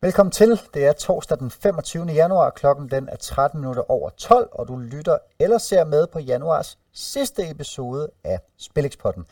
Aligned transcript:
Velkommen 0.00 0.30
til. 0.30 0.60
Det 0.74 0.86
er 0.86 0.92
torsdag 0.92 1.38
den 1.38 1.50
25. 1.50 2.04
januar. 2.04 2.50
Klokken 2.50 2.90
den 2.90 3.08
er 3.08 3.16
13 3.16 3.60
minutter 3.60 3.90
over 3.90 4.10
12, 4.10 4.48
og 4.52 4.68
du 4.68 4.76
lytter 4.76 5.18
eller 5.38 5.58
ser 5.58 5.84
med 5.84 6.06
på 6.06 6.18
januars 6.18 6.78
sidste 6.92 7.50
episode 7.50 8.10
af 8.24 8.40
Spilexpotten. 8.58 9.26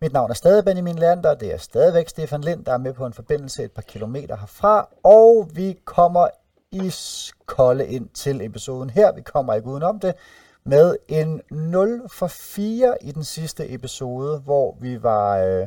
Mit 0.00 0.12
navn 0.12 0.30
er 0.30 0.34
stadig 0.34 0.64
Benjamin 0.64 0.98
Lander, 0.98 1.34
det 1.34 1.54
er 1.54 1.58
stadigvæk 1.58 2.08
Stefan 2.08 2.40
Lind, 2.40 2.64
der 2.64 2.72
er 2.72 2.78
med 2.78 2.92
på 2.92 3.06
en 3.06 3.12
forbindelse 3.12 3.64
et 3.64 3.72
par 3.72 3.82
kilometer 3.82 4.36
herfra, 4.36 4.88
og 5.02 5.50
vi 5.54 5.78
kommer 5.84 6.28
i 6.72 6.94
kolde 7.46 7.86
ind 7.86 8.08
til 8.08 8.46
episoden 8.46 8.90
her. 8.90 9.12
Vi 9.12 9.22
kommer 9.22 9.54
ikke 9.54 9.68
udenom 9.68 10.00
det 10.00 10.14
med 10.64 10.96
en 11.08 11.42
0 11.50 12.02
for 12.08 12.26
4 12.26 12.96
i 13.00 13.12
den 13.12 13.24
sidste 13.24 13.74
episode, 13.74 14.38
hvor 14.38 14.76
vi 14.80 15.02
var 15.02 15.38
øh, 15.38 15.66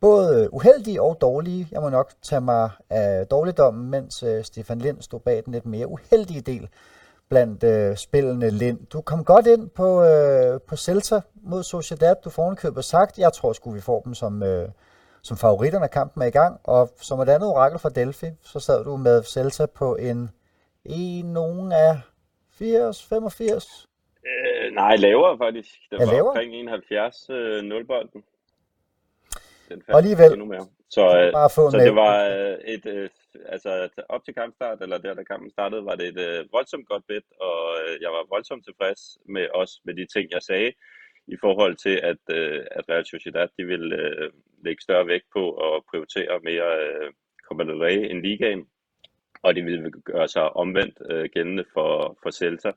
både 0.00 0.54
uheldige 0.54 1.02
og 1.02 1.20
dårlige. 1.20 1.68
Jeg 1.72 1.80
må 1.80 1.88
nok 1.88 2.12
tage 2.22 2.40
mig 2.40 2.70
af 2.90 3.26
dårligdommen, 3.26 3.90
mens 3.90 4.22
øh, 4.22 4.44
Stefan 4.44 4.78
Lind 4.78 5.02
stod 5.02 5.20
bag 5.20 5.42
den 5.44 5.52
lidt 5.52 5.66
mere 5.66 5.86
uheldige 5.88 6.40
del 6.40 6.68
blandt 7.30 7.64
øh, 7.64 7.96
spillene 7.96 8.50
Lind. 8.50 8.86
Du 8.86 9.00
kom 9.00 9.24
godt 9.24 9.46
ind 9.46 9.70
på, 9.70 10.04
øh, 10.04 10.60
på 10.68 10.76
Celta 10.76 11.20
mod 11.34 11.62
Sociedad. 11.62 12.14
Du 12.24 12.30
får 12.30 12.54
købet 12.54 12.84
sagt, 12.84 13.18
jeg 13.18 13.32
tror 13.32 13.52
sgu 13.52 13.70
vi 13.70 13.80
får 13.80 14.00
dem 14.00 14.14
som, 14.14 14.42
øh, 14.42 14.68
som 15.22 15.36
favoritterne 15.36 15.88
kampen 15.88 16.22
er 16.22 16.26
i 16.26 16.30
gang. 16.30 16.60
Og 16.64 16.88
som 16.96 17.20
et 17.20 17.28
andet 17.28 17.48
orakel 17.48 17.78
fra 17.78 17.88
Delphi, 17.88 18.26
så 18.42 18.60
sad 18.60 18.84
du 18.84 18.96
med 18.96 19.22
Celta 19.22 19.66
på 19.66 19.96
en, 19.96 20.30
en 20.84 21.24
nogen 21.24 21.72
af 21.72 22.00
80, 22.58 23.06
85? 23.06 23.88
Øh, 24.26 24.74
nej, 24.74 24.96
lavere 24.96 25.38
faktisk. 25.38 25.68
Det 25.90 25.98
var 25.98 26.04
lavere? 26.04 26.28
omkring 26.28 26.54
71 26.54 27.30
øh, 27.30 27.62
0 27.62 27.86
bolden. 27.86 28.22
Den 29.70 29.82
Og 29.88 29.98
alligevel, 30.02 30.32
endnu 30.32 30.46
mere. 30.54 30.66
Så, 30.96 31.02
øh, 31.18 31.32
bare 31.32 31.50
få 31.56 31.70
så 31.70 31.78
det 31.78 31.94
var 31.94 32.16
øh, 32.34 32.56
et, 32.74 32.86
øh, 32.86 33.08
altså 33.54 33.88
op 34.08 34.24
til 34.24 34.34
kampstart, 34.34 34.82
eller 34.82 34.98
der 34.98 35.14
da 35.14 35.22
kampen 35.22 35.50
startede, 35.50 35.84
var 35.84 35.94
det 35.94 36.06
et 36.08 36.20
øh, 36.28 36.52
voldsomt 36.52 36.86
godt 36.88 37.04
bet, 37.08 37.26
og 37.48 37.60
øh, 37.80 37.94
jeg 38.04 38.10
var 38.16 38.22
voldsomt 38.34 38.64
tilfreds 38.64 39.00
med 39.34 39.46
også 39.54 39.74
med 39.84 39.94
de 39.94 40.06
ting, 40.14 40.26
jeg 40.36 40.42
sagde, 40.42 40.72
i 41.34 41.36
forhold 41.40 41.76
til, 41.76 41.96
at, 42.10 42.22
øh, 42.38 42.60
at 42.70 42.84
Real 42.88 43.06
Sociedad, 43.06 43.48
de 43.58 43.64
ville 43.64 43.96
øh, 43.96 44.30
lægge 44.64 44.82
større 44.82 45.06
vægt 45.06 45.26
på 45.36 45.42
at 45.66 45.82
prioritere 45.90 46.40
mere 46.48 46.70
øh, 46.86 47.08
Copa 47.46 47.64
del 47.64 47.82
Rey 47.84 47.98
end 48.10 48.22
ligaen, 48.22 48.62
og 49.42 49.54
de 49.54 49.62
ville 49.62 49.90
gøre 49.90 50.28
sig 50.28 50.56
omvendt 50.56 50.96
øh, 51.10 51.28
gældende 51.34 51.64
for, 51.74 52.18
for 52.22 52.30
Celta. 52.30 52.72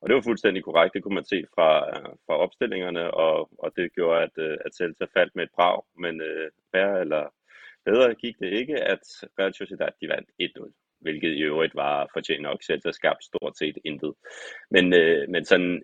Og 0.00 0.08
det 0.08 0.14
var 0.14 0.28
fuldstændig 0.28 0.64
korrekt, 0.64 0.94
det 0.94 1.02
kunne 1.02 1.14
man 1.14 1.24
se 1.24 1.44
fra, 1.54 1.70
øh, 1.88 2.12
fra 2.26 2.34
opstillingerne, 2.44 3.14
og, 3.14 3.50
og 3.58 3.72
det 3.76 3.94
gjorde, 3.94 4.22
at, 4.22 4.34
øh, 4.36 4.58
at 4.64 4.74
Celta 4.74 5.06
faldt 5.16 5.36
med 5.36 5.44
et 5.44 5.54
brag, 5.54 5.82
men 5.98 6.20
øh, 6.20 6.50
værre 6.72 7.00
eller 7.00 7.24
bedre 7.84 8.14
gik 8.14 8.36
det 8.38 8.52
ikke, 8.52 8.76
at 8.76 9.04
Real 9.38 9.54
Sociedad 9.54 9.92
de 10.00 10.08
vandt 10.08 10.30
1-0, 10.42 10.98
hvilket 11.00 11.32
i 11.32 11.42
øvrigt 11.42 11.74
var 11.74 12.10
fortjent 12.12 12.42
nok. 12.42 12.62
Celta 12.62 12.90
skabte 12.92 13.26
stort 13.26 13.58
set 13.58 13.78
intet. 13.84 14.14
Men, 14.70 14.94
øh, 14.94 15.28
men 15.28 15.44
sådan 15.44 15.82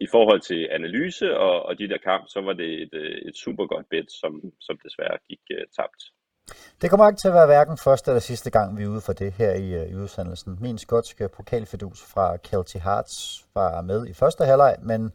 i 0.00 0.06
forhold 0.10 0.40
til 0.40 0.68
analyse 0.70 1.36
og, 1.36 1.62
og 1.62 1.78
de 1.78 1.88
der 1.88 1.98
kamp, 1.98 2.24
så 2.28 2.40
var 2.40 2.52
det 2.52 2.82
et, 2.82 2.94
øh, 2.94 3.18
et 3.28 3.36
super 3.36 3.66
godt 3.66 3.86
bet, 3.90 4.12
som, 4.20 4.32
som 4.60 4.78
desværre 4.84 5.18
gik 5.28 5.40
øh, 5.50 5.66
tabt. 5.76 6.02
Det 6.82 6.90
kommer 6.90 7.08
ikke 7.08 7.20
til 7.20 7.28
at 7.28 7.34
være 7.34 7.46
hverken 7.46 7.78
første 7.78 8.10
eller 8.10 8.20
sidste 8.20 8.50
gang, 8.50 8.78
vi 8.78 8.84
er 8.84 8.88
ude 8.88 9.00
for 9.00 9.12
det 9.12 9.32
her 9.32 9.52
i, 9.52 9.74
øh, 9.74 9.90
i 9.90 9.94
udsendelsen. 9.94 10.58
Min 10.60 10.78
skotske 10.78 11.28
pokalfidus 11.28 12.02
fra 12.02 12.36
Kelty 12.36 12.76
Hearts 12.76 13.44
var 13.54 13.80
med 13.80 14.06
i 14.06 14.12
første 14.12 14.44
halvleg, 14.44 14.76
men 14.82 15.12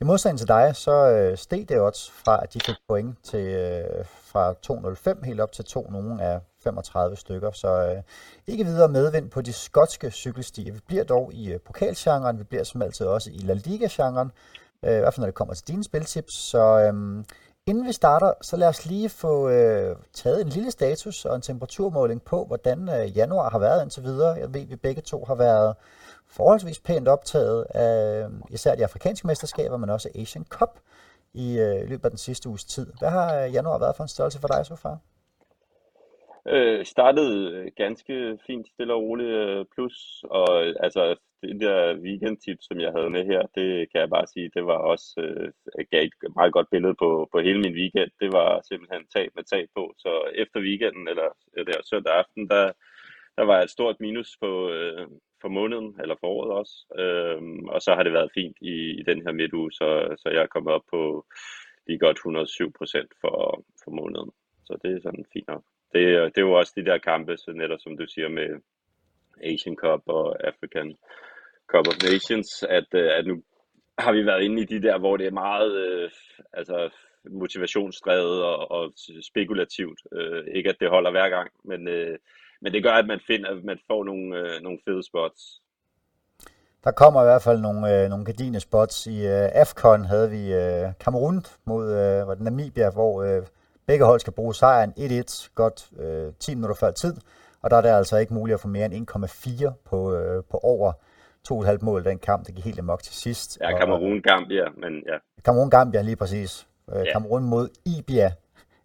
i 0.00 0.04
modsætning 0.04 0.38
til 0.38 0.48
dig, 0.48 0.76
så 0.76 1.10
øh, 1.10 1.38
steg 1.38 1.68
det 1.68 1.80
også 1.80 2.12
fra, 2.12 2.40
at 2.42 2.54
de 2.54 2.60
fik 2.60 2.74
point 2.88 3.16
til, 3.24 3.46
øh, 3.46 4.04
fra 4.04 4.54
2.05 5.14 5.24
helt 5.24 5.40
op 5.40 5.52
til 5.52 5.64
2 5.64 5.90
nogen 5.90 6.20
af 6.20 6.40
35 6.64 7.16
stykker. 7.16 7.50
Så 7.50 7.68
øh, 7.68 8.02
ikke 8.46 8.64
videre 8.64 8.88
medvind 8.88 9.30
på 9.30 9.42
de 9.42 9.52
skotske 9.52 10.10
cykelstier. 10.10 10.72
Vi 10.72 10.80
bliver 10.86 11.04
dog 11.04 11.34
i 11.34 11.52
øh, 11.52 11.60
pokalgenren, 11.60 12.38
vi 12.38 12.44
bliver 12.44 12.64
som 12.64 12.82
altid 12.82 13.06
også 13.06 13.30
i 13.30 13.38
La 13.38 13.54
Liga-genren, 13.54 14.32
øh, 14.82 14.96
i 14.96 14.98
hvert 14.98 15.14
fald 15.14 15.22
når 15.22 15.26
det 15.26 15.34
kommer 15.34 15.54
til 15.54 15.68
dine 15.68 15.84
spiltips. 15.84 16.34
Så 16.34 16.58
øh, 16.58 17.24
Inden 17.70 17.86
vi 17.86 17.92
starter, 17.92 18.32
så 18.42 18.56
lad 18.56 18.68
os 18.68 18.86
lige 18.86 19.08
få 19.08 19.48
øh, 19.48 19.96
taget 20.12 20.40
en 20.40 20.48
lille 20.48 20.70
status 20.70 21.24
og 21.24 21.34
en 21.36 21.42
temperaturmåling 21.42 22.22
på, 22.24 22.44
hvordan 22.44 22.78
øh, 22.96 23.16
januar 23.16 23.50
har 23.50 23.58
været 23.58 23.82
indtil 23.82 24.02
videre. 24.02 24.32
Jeg 24.42 24.54
ved, 24.54 24.62
at 24.62 24.70
vi 24.70 24.76
begge 24.76 25.02
to 25.02 25.24
har 25.24 25.34
været 25.34 25.76
forholdsvis 26.36 26.80
pænt 26.80 27.08
optaget 27.08 27.66
af 27.74 28.24
øh, 28.24 28.30
især 28.50 28.74
de 28.74 28.84
afrikanske 28.84 29.26
mesterskaber, 29.26 29.76
men 29.76 29.90
også 29.90 30.08
Asian 30.14 30.44
Cup 30.44 30.72
i, 31.34 31.58
øh, 31.58 31.88
løbet 31.90 32.04
af 32.04 32.10
den 32.10 32.18
sidste 32.18 32.48
uges 32.48 32.64
tid. 32.64 32.86
Hvad 32.98 33.10
har 33.10 33.44
øh, 33.44 33.54
januar 33.54 33.78
været 33.78 33.96
for 33.96 34.04
en 34.04 34.14
størrelse 34.14 34.40
for 34.40 34.48
dig 34.48 34.66
så 34.66 34.76
far? 34.76 34.98
Øh, 36.52 36.84
startede 36.84 37.70
ganske 37.76 38.38
fint, 38.46 38.66
stille 38.68 38.94
og 38.94 39.02
roligt, 39.02 39.28
øh, 39.28 39.64
plus, 39.74 40.24
og 40.30 40.48
altså 40.86 41.16
det 41.42 41.60
der 41.60 41.98
weekendtip, 42.06 42.58
som 42.60 42.80
jeg 42.80 42.92
havde 42.96 43.10
med 43.10 43.24
her, 43.24 43.42
det 43.54 43.90
kan 43.90 44.00
jeg 44.00 44.10
bare 44.10 44.26
sige, 44.26 44.50
det 44.54 44.66
var 44.66 44.78
også, 44.92 45.08
øh, 45.24 45.52
gav 45.90 46.02
et 46.04 46.34
meget 46.34 46.52
godt 46.52 46.70
billede 46.70 46.94
på, 46.94 47.28
på 47.32 47.40
hele 47.40 47.60
min 47.60 47.74
weekend. 47.80 48.10
Det 48.20 48.32
var 48.32 48.60
simpelthen 48.68 49.06
tab 49.14 49.30
med 49.34 49.44
tab 49.44 49.68
på, 49.76 49.94
så 49.98 50.12
efter 50.34 50.60
weekenden, 50.60 51.08
eller 51.08 51.28
eller 51.52 51.72
der 51.72 51.80
søndag 51.90 52.14
aften, 52.14 52.48
der, 52.48 52.72
der 53.36 53.44
var 53.44 53.62
et 53.62 53.70
stort 53.70 53.96
minus 54.00 54.36
på, 54.40 54.70
øh, 54.70 55.06
for 55.42 55.48
måneden, 55.48 56.00
eller 56.02 56.16
for 56.20 56.26
året 56.26 56.52
også, 56.60 56.76
øhm, 57.02 57.64
og 57.74 57.82
så 57.82 57.94
har 57.94 58.02
det 58.02 58.12
været 58.12 58.34
fint 58.34 58.56
i, 58.60 58.74
i 59.00 59.02
den 59.02 59.22
her 59.22 59.32
midtuge, 59.32 59.72
så, 59.72 60.16
så 60.18 60.28
jeg 60.28 60.42
er 60.42 60.54
kommet 60.54 60.72
op 60.72 60.86
på 60.90 61.26
lige 61.86 61.98
godt 61.98 62.16
107 62.16 62.72
procent 62.78 63.10
for, 63.20 63.64
for 63.84 63.90
måneden, 63.90 64.30
så 64.64 64.78
det 64.82 64.90
er 64.92 65.00
sådan 65.02 65.26
fint 65.32 65.48
nok. 65.48 65.64
Det, 65.92 66.02
det 66.32 66.38
er 66.38 66.48
jo 66.50 66.52
også 66.52 66.72
de 66.76 66.84
der 66.84 66.98
kampe, 66.98 67.36
så 67.36 67.52
netop 67.52 67.80
som 67.80 67.96
du 67.96 68.06
siger 68.06 68.28
med 68.28 68.48
Asian 69.42 69.76
Cup 69.76 70.02
og 70.06 70.46
African 70.48 70.96
Cup 71.70 71.86
of 71.88 71.96
Nations, 72.10 72.62
at, 72.62 72.88
øh, 72.94 73.10
at 73.18 73.26
nu 73.26 73.42
har 73.98 74.12
vi 74.12 74.26
været 74.26 74.42
inde 74.42 74.62
i 74.62 74.64
de 74.64 74.82
der, 74.82 74.98
hvor 74.98 75.16
det 75.16 75.26
er 75.26 75.40
meget 75.46 75.72
øh, 75.72 76.10
altså 76.52 76.90
motivationsdrevet 77.30 78.44
og, 78.44 78.70
og 78.70 78.92
spekulativt. 79.22 80.00
Øh, 80.12 80.44
ikke 80.54 80.70
at 80.70 80.76
det 80.80 80.90
holder 80.90 81.10
hver 81.10 81.28
gang, 81.28 81.50
men, 81.64 81.88
øh, 81.88 82.18
men 82.60 82.72
det 82.72 82.82
gør, 82.82 82.92
at 82.92 83.06
man 83.06 83.20
finder, 83.26 83.50
at 83.50 83.64
man 83.64 83.78
får 83.86 84.04
nogle, 84.04 84.38
øh, 84.38 84.62
nogle 84.62 84.78
fede 84.84 85.02
spots. 85.02 85.60
Der 86.84 86.92
kommer 86.92 87.22
i 87.22 87.24
hvert 87.24 87.42
fald 87.42 87.60
nogle, 87.60 88.02
øh, 88.02 88.08
nogle 88.08 88.24
gardine 88.24 88.60
spots. 88.60 89.06
I 89.06 89.26
øh, 89.26 89.48
AFCON 89.52 90.04
havde 90.04 90.30
vi 90.30 90.42
øh, 90.54 90.92
Kamerun 91.00 91.44
mod 91.64 91.84
øh, 91.84 92.28
var 92.28 92.34
det 92.34 92.42
Namibia, 92.42 92.90
hvor 92.90 93.22
øh, 93.22 93.42
begge 93.86 94.04
hold 94.04 94.20
skal 94.20 94.32
bruge 94.32 94.54
sejren 94.54 94.92
1-1 94.98 95.50
godt 95.54 95.90
øh, 95.98 96.32
10 96.40 96.54
minutter 96.54 96.76
før 96.76 96.90
tid. 96.90 97.14
Og 97.66 97.70
der 97.70 97.76
er 97.76 97.80
det 97.80 97.88
altså 97.88 98.16
ikke 98.16 98.34
muligt 98.34 98.54
at 98.54 98.60
få 98.60 98.68
mere 98.68 98.86
end 98.86 99.10
1,4 99.10 99.72
på, 99.84 100.14
øh, 100.14 100.42
på 100.50 100.60
over 100.62 100.92
2,5 101.48 101.78
mål 101.82 102.04
den 102.04 102.18
kamp. 102.18 102.46
Det 102.46 102.54
gik 102.54 102.64
helt 102.64 102.78
amok 102.78 103.02
til 103.02 103.14
sidst. 103.14 103.58
Ja, 103.60 103.78
Cameroon, 103.80 104.22
Gambia, 104.22 104.64
men 104.76 104.92
ja. 105.06 105.16
Cameroon 105.42 105.70
Gambia 105.70 106.02
lige 106.02 106.16
præcis. 106.16 106.66
Øh, 106.92 107.06
Ja. 107.06 107.12
Cameroon 107.12 107.42
mod 107.44 107.68
Ibia, 107.84 108.32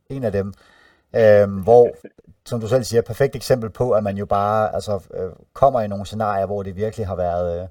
en 0.09 0.23
af 0.23 0.31
dem. 0.31 0.53
Øhm, 1.15 1.53
hvor, 1.63 1.89
som 2.45 2.61
du 2.61 2.67
selv 2.67 2.83
siger, 2.83 3.01
perfekt 3.01 3.35
eksempel 3.35 3.69
på, 3.69 3.91
at 3.91 4.03
man 4.03 4.17
jo 4.17 4.25
bare 4.25 4.75
altså, 4.75 4.99
øh, 5.13 5.29
kommer 5.53 5.81
i 5.81 5.87
nogle 5.87 6.05
scenarier, 6.05 6.45
hvor 6.45 6.63
det 6.63 6.75
virkelig 6.75 7.07
har 7.07 7.15
været, 7.15 7.61
øh, 7.61 7.67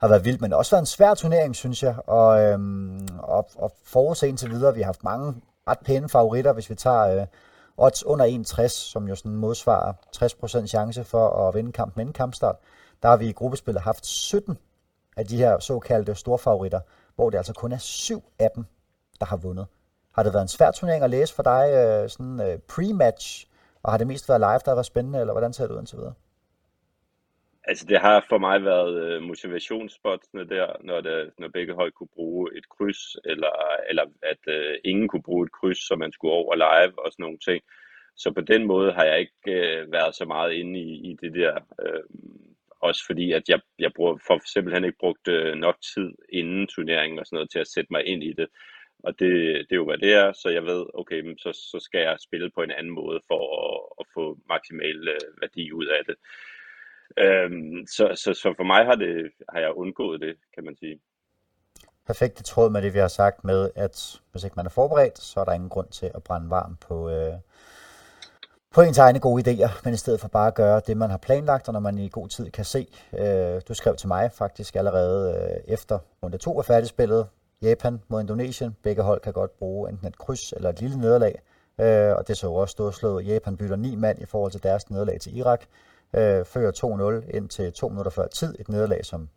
har 0.00 0.08
været 0.08 0.24
vildt, 0.24 0.40
men 0.40 0.50
det 0.50 0.54
har 0.54 0.58
også 0.58 0.70
været 0.70 0.82
en 0.82 0.86
svær 0.86 1.14
turnering, 1.14 1.56
synes 1.56 1.82
jeg, 1.82 1.94
og, 2.06 2.40
øhm, 2.42 3.08
og, 3.18 3.48
og 3.56 3.72
forudse 3.84 4.28
indtil 4.28 4.50
videre. 4.50 4.74
Vi 4.74 4.80
har 4.80 4.86
haft 4.86 5.04
mange 5.04 5.34
ret 5.68 5.78
pæne 5.86 6.08
favoritter, 6.08 6.52
hvis 6.52 6.70
vi 6.70 6.74
tager 6.74 7.20
øh, 7.20 7.26
odds 7.76 8.04
under 8.04 8.26
1,60, 8.26 8.68
som 8.68 9.08
jo 9.08 9.14
sådan 9.14 9.36
modsvarer 9.36 9.92
60% 10.62 10.66
chance 10.66 11.04
for 11.04 11.48
at 11.48 11.54
vinde 11.54 11.72
kampen 11.72 12.00
inden 12.00 12.12
kampstart. 12.12 12.56
Der 13.02 13.08
har 13.08 13.16
vi 13.16 13.28
i 13.28 13.32
gruppespillet 13.32 13.82
haft 13.82 14.06
17 14.06 14.58
af 15.16 15.26
de 15.26 15.36
her 15.36 15.58
såkaldte 15.58 16.14
storfavoritter, 16.14 16.80
hvor 17.16 17.30
det 17.30 17.38
altså 17.38 17.52
kun 17.52 17.72
er 17.72 17.78
syv 17.78 18.24
af 18.38 18.50
dem, 18.54 18.64
der 19.20 19.26
har 19.26 19.36
vundet. 19.36 19.66
Har 20.12 20.22
det 20.22 20.32
været 20.32 20.42
en 20.42 20.48
svær 20.48 20.70
turnering 20.70 21.04
at 21.04 21.10
læse 21.10 21.34
for 21.34 21.42
dig, 21.42 21.70
øh, 21.72 22.10
sådan 22.10 22.40
øh, 22.40 22.58
pre-match, 22.72 23.46
og 23.82 23.92
har 23.92 23.98
det 23.98 24.06
mest 24.06 24.28
været 24.28 24.40
live, 24.40 24.60
der 24.64 24.72
var 24.72 24.82
spændende, 24.82 25.20
eller 25.20 25.32
hvordan 25.32 25.52
ser 25.52 25.66
det 25.66 25.74
ud 25.74 25.78
indtil 25.78 25.98
videre? 25.98 26.12
Altså 27.64 27.86
det 27.86 27.98
har 28.00 28.26
for 28.28 28.38
mig 28.38 28.64
været 28.64 28.94
øh, 29.04 29.22
motivationsspotsene 29.22 30.48
der, 30.48 30.76
når, 30.80 31.00
det, 31.00 31.30
når 31.38 31.48
begge 31.48 31.74
hold 31.74 31.92
kunne 31.92 32.14
bruge 32.14 32.56
et 32.56 32.68
kryds, 32.68 33.16
eller, 33.24 33.52
eller 33.88 34.04
at 34.22 34.42
øh, 34.48 34.74
ingen 34.84 35.08
kunne 35.08 35.22
bruge 35.22 35.46
et 35.46 35.52
kryds, 35.52 35.86
så 35.86 35.96
man 35.96 36.12
skulle 36.12 36.34
over 36.34 36.54
live 36.54 37.04
og 37.04 37.12
sådan 37.12 37.22
nogle 37.22 37.38
ting. 37.38 37.62
Så 38.16 38.32
på 38.32 38.40
den 38.40 38.66
måde 38.66 38.92
har 38.92 39.04
jeg 39.04 39.20
ikke 39.20 39.42
øh, 39.46 39.92
været 39.92 40.14
så 40.14 40.24
meget 40.24 40.52
inde 40.52 40.80
i, 40.80 41.10
i 41.10 41.16
det 41.22 41.34
der. 41.34 41.54
Øh, 41.82 42.02
også 42.80 43.06
fordi, 43.06 43.32
at 43.32 43.48
jeg, 43.48 43.60
jeg 43.78 43.92
bruger, 43.92 44.16
for 44.26 44.40
simpelthen 44.46 44.84
ikke 44.84 44.98
brugt 44.98 45.28
øh, 45.28 45.54
nok 45.54 45.76
tid 45.94 46.10
inden 46.28 46.66
turneringen 46.66 47.18
og 47.18 47.26
sådan 47.26 47.36
noget 47.36 47.50
til 47.50 47.58
at 47.58 47.72
sætte 47.74 47.92
mig 47.92 48.06
ind 48.06 48.24
i 48.24 48.32
det. 48.32 48.48
Og 49.04 49.18
det, 49.18 49.30
det 49.66 49.72
er 49.72 49.82
jo, 49.82 49.84
hvad 49.84 49.98
det 49.98 50.12
er, 50.12 50.32
så 50.32 50.48
jeg 50.48 50.64
ved, 50.64 50.86
okay, 50.94 51.20
men 51.20 51.38
så, 51.38 51.52
så 51.52 51.78
skal 51.80 52.00
jeg 52.00 52.16
spille 52.20 52.50
på 52.50 52.62
en 52.62 52.70
anden 52.70 52.92
måde 52.92 53.20
for 53.26 53.42
at, 53.64 53.78
at 54.00 54.06
få 54.14 54.38
maksimal 54.48 55.08
øh, 55.08 55.40
værdi 55.40 55.72
ud 55.72 55.86
af 55.86 56.04
det. 56.04 56.16
Øhm, 57.18 57.86
så, 57.86 58.12
så, 58.14 58.34
så 58.34 58.54
for 58.56 58.64
mig 58.64 58.84
har, 58.84 58.94
det, 58.94 59.30
har 59.48 59.60
jeg 59.60 59.72
undgået 59.72 60.20
det, 60.20 60.34
kan 60.54 60.64
man 60.64 60.76
sige. 60.76 61.00
Perfekt 62.06 62.40
i 62.40 62.42
tråd 62.42 62.70
med 62.70 62.82
det, 62.82 62.94
vi 62.94 62.98
har 62.98 63.08
sagt 63.08 63.44
med, 63.44 63.70
at 63.76 64.20
hvis 64.30 64.44
ikke 64.44 64.56
man 64.56 64.66
er 64.66 64.70
forberedt, 64.70 65.18
så 65.18 65.40
er 65.40 65.44
der 65.44 65.52
ingen 65.52 65.68
grund 65.68 65.88
til 65.88 66.10
at 66.14 66.22
brænde 66.22 66.50
varm 66.50 66.76
på, 66.76 67.10
øh, 67.10 67.34
på 68.74 68.80
ens 68.80 68.98
egne 68.98 69.20
gode 69.20 69.50
idéer, 69.50 69.70
men 69.84 69.94
i 69.94 69.96
stedet 69.96 70.20
for 70.20 70.28
bare 70.28 70.46
at 70.46 70.54
gøre 70.54 70.80
det, 70.86 70.96
man 70.96 71.10
har 71.10 71.18
planlagt, 71.18 71.68
og 71.68 71.72
når 71.72 71.80
man 71.80 71.98
i 71.98 72.08
god 72.08 72.28
tid 72.28 72.50
kan 72.50 72.64
se. 72.64 72.86
Øh, 73.18 73.60
du 73.68 73.74
skrev 73.74 73.96
til 73.96 74.08
mig 74.08 74.32
faktisk 74.32 74.76
allerede 74.76 75.52
øh, 75.66 75.74
efter 75.74 75.98
runde 76.22 76.38
2 76.38 76.58
er 76.58 76.62
færdigspillet. 76.62 77.26
Japan 77.62 78.00
mod 78.08 78.20
Indonesien. 78.20 78.76
Begge 78.82 79.02
hold 79.02 79.20
kan 79.20 79.32
godt 79.32 79.58
bruge 79.58 79.90
enten 79.90 80.06
et 80.06 80.18
kryds 80.18 80.52
eller 80.52 80.68
et 80.68 80.80
lille 80.80 80.98
nederlag. 81.00 81.42
Øh, 81.80 82.16
og 82.16 82.28
det 82.28 82.36
så 82.36 82.50
også 82.50 82.72
stå 82.72 82.90
slået. 82.90 83.26
Japan 83.26 83.56
bytter 83.56 83.76
ni 83.76 83.96
mand 83.96 84.22
i 84.22 84.26
forhold 84.26 84.52
til 84.52 84.62
deres 84.62 84.90
nederlag 84.90 85.20
til 85.20 85.36
Irak. 85.36 85.64
Øh, 86.14 86.44
fører 86.44 87.20
2-0 87.24 87.36
ind 87.36 87.48
til 87.48 87.72
to 87.72 87.88
minutter 87.88 88.10
før 88.10 88.26
tid. 88.26 88.54
Et 88.58 88.68
nederlag, 88.68 89.04
som 89.04 89.28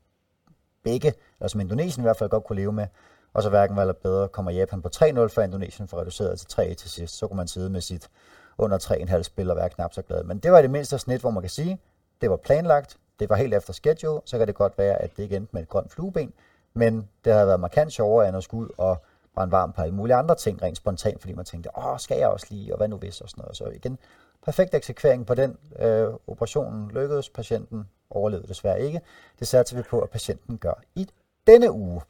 begge, 0.84 1.14
eller 1.40 1.48
som 1.48 1.62
Indonesien 1.62 2.02
i 2.04 2.06
hvert 2.06 2.18
fald 2.18 2.30
godt 2.30 2.44
kunne 2.44 2.60
leve 2.60 2.72
med. 2.72 2.88
Og 3.34 3.44
så 3.44 3.50
hverken 3.50 3.76
var 3.76 3.82
eller 3.82 3.94
bedre 3.94 4.28
kommer 4.28 4.52
Japan 4.52 4.82
på 4.82 4.90
3-0 4.96 5.28
for 5.28 5.42
Indonesien 5.42 5.88
for 5.88 6.00
reduceret 6.00 6.40
til 6.40 6.48
3 6.48 6.74
til 6.74 6.90
sidst. 6.90 7.18
Så 7.18 7.28
kunne 7.28 7.38
man 7.38 7.48
sidde 7.48 7.70
med 7.70 7.82
sit 7.82 8.10
under 8.58 8.78
3,5 8.78 9.22
spil 9.22 9.50
og 9.50 9.56
være 9.56 9.70
knap 9.70 9.94
så 9.94 10.02
glad. 10.02 10.24
Men 10.24 10.40
det 10.40 10.52
var 10.52 10.60
i 10.60 10.62
det 10.62 10.70
mindste 10.70 10.98
snit, 10.98 11.22
hvor 11.22 11.30
man 11.30 11.44
kan 11.44 11.50
sige, 11.50 11.80
det 12.22 12.30
var 12.30 12.36
planlagt, 12.36 12.98
det 13.20 13.30
var 13.30 13.36
helt 13.36 13.54
efter 13.54 13.74
schedule, 13.74 14.22
så 14.26 14.38
kan 14.38 14.48
det 14.48 14.56
godt 14.56 14.78
være, 14.78 15.02
at 15.02 15.18
det 15.18 15.24
ikke 15.24 15.36
endte 15.36 15.50
med 15.54 15.62
et 15.62 15.70
grønt 15.70 15.92
flueben, 15.92 16.34
men 16.74 17.10
det 17.26 17.34
havde 17.34 17.48
været 17.48 17.60
markant 17.60 17.94
sjovere 17.94 18.28
end 18.28 18.38
at 18.38 18.44
skulle 18.44 18.64
ud 18.64 18.70
og 18.78 18.98
brænde 19.36 19.52
varm 19.52 19.72
på 19.72 19.82
alle 19.82 19.96
mulige 19.96 20.16
andre 20.16 20.36
ting, 20.36 20.62
rent 20.62 20.78
spontant, 20.78 21.22
fordi 21.22 21.34
man 21.34 21.46
tænkte, 21.46 21.78
åh, 21.78 22.00
skal 22.00 22.18
jeg 22.18 22.28
også 22.28 22.48
lige, 22.50 22.74
og 22.74 22.78
hvad 22.78 22.88
nu 22.88 22.98
hvis, 22.98 23.22
og 23.22 23.30
sådan 23.30 23.42
noget. 23.42 23.58
Så 23.58 23.66
igen, 23.66 23.98
perfekt 24.46 24.74
eksekvering 24.74 25.26
på 25.26 25.36
den. 25.36 25.58
Øh, 25.80 26.08
operationen 26.28 26.92
lykkedes, 26.92 27.30
patienten 27.30 27.90
overlevede 28.10 28.48
desværre 28.48 28.82
ikke. 28.82 29.02
Det 29.40 29.48
satte 29.48 29.76
vi 29.76 29.82
på, 29.82 30.00
at 30.00 30.10
patienten 30.10 30.58
gør 30.58 30.74
i 30.96 31.08
denne 31.48 31.72
uge. 31.72 32.02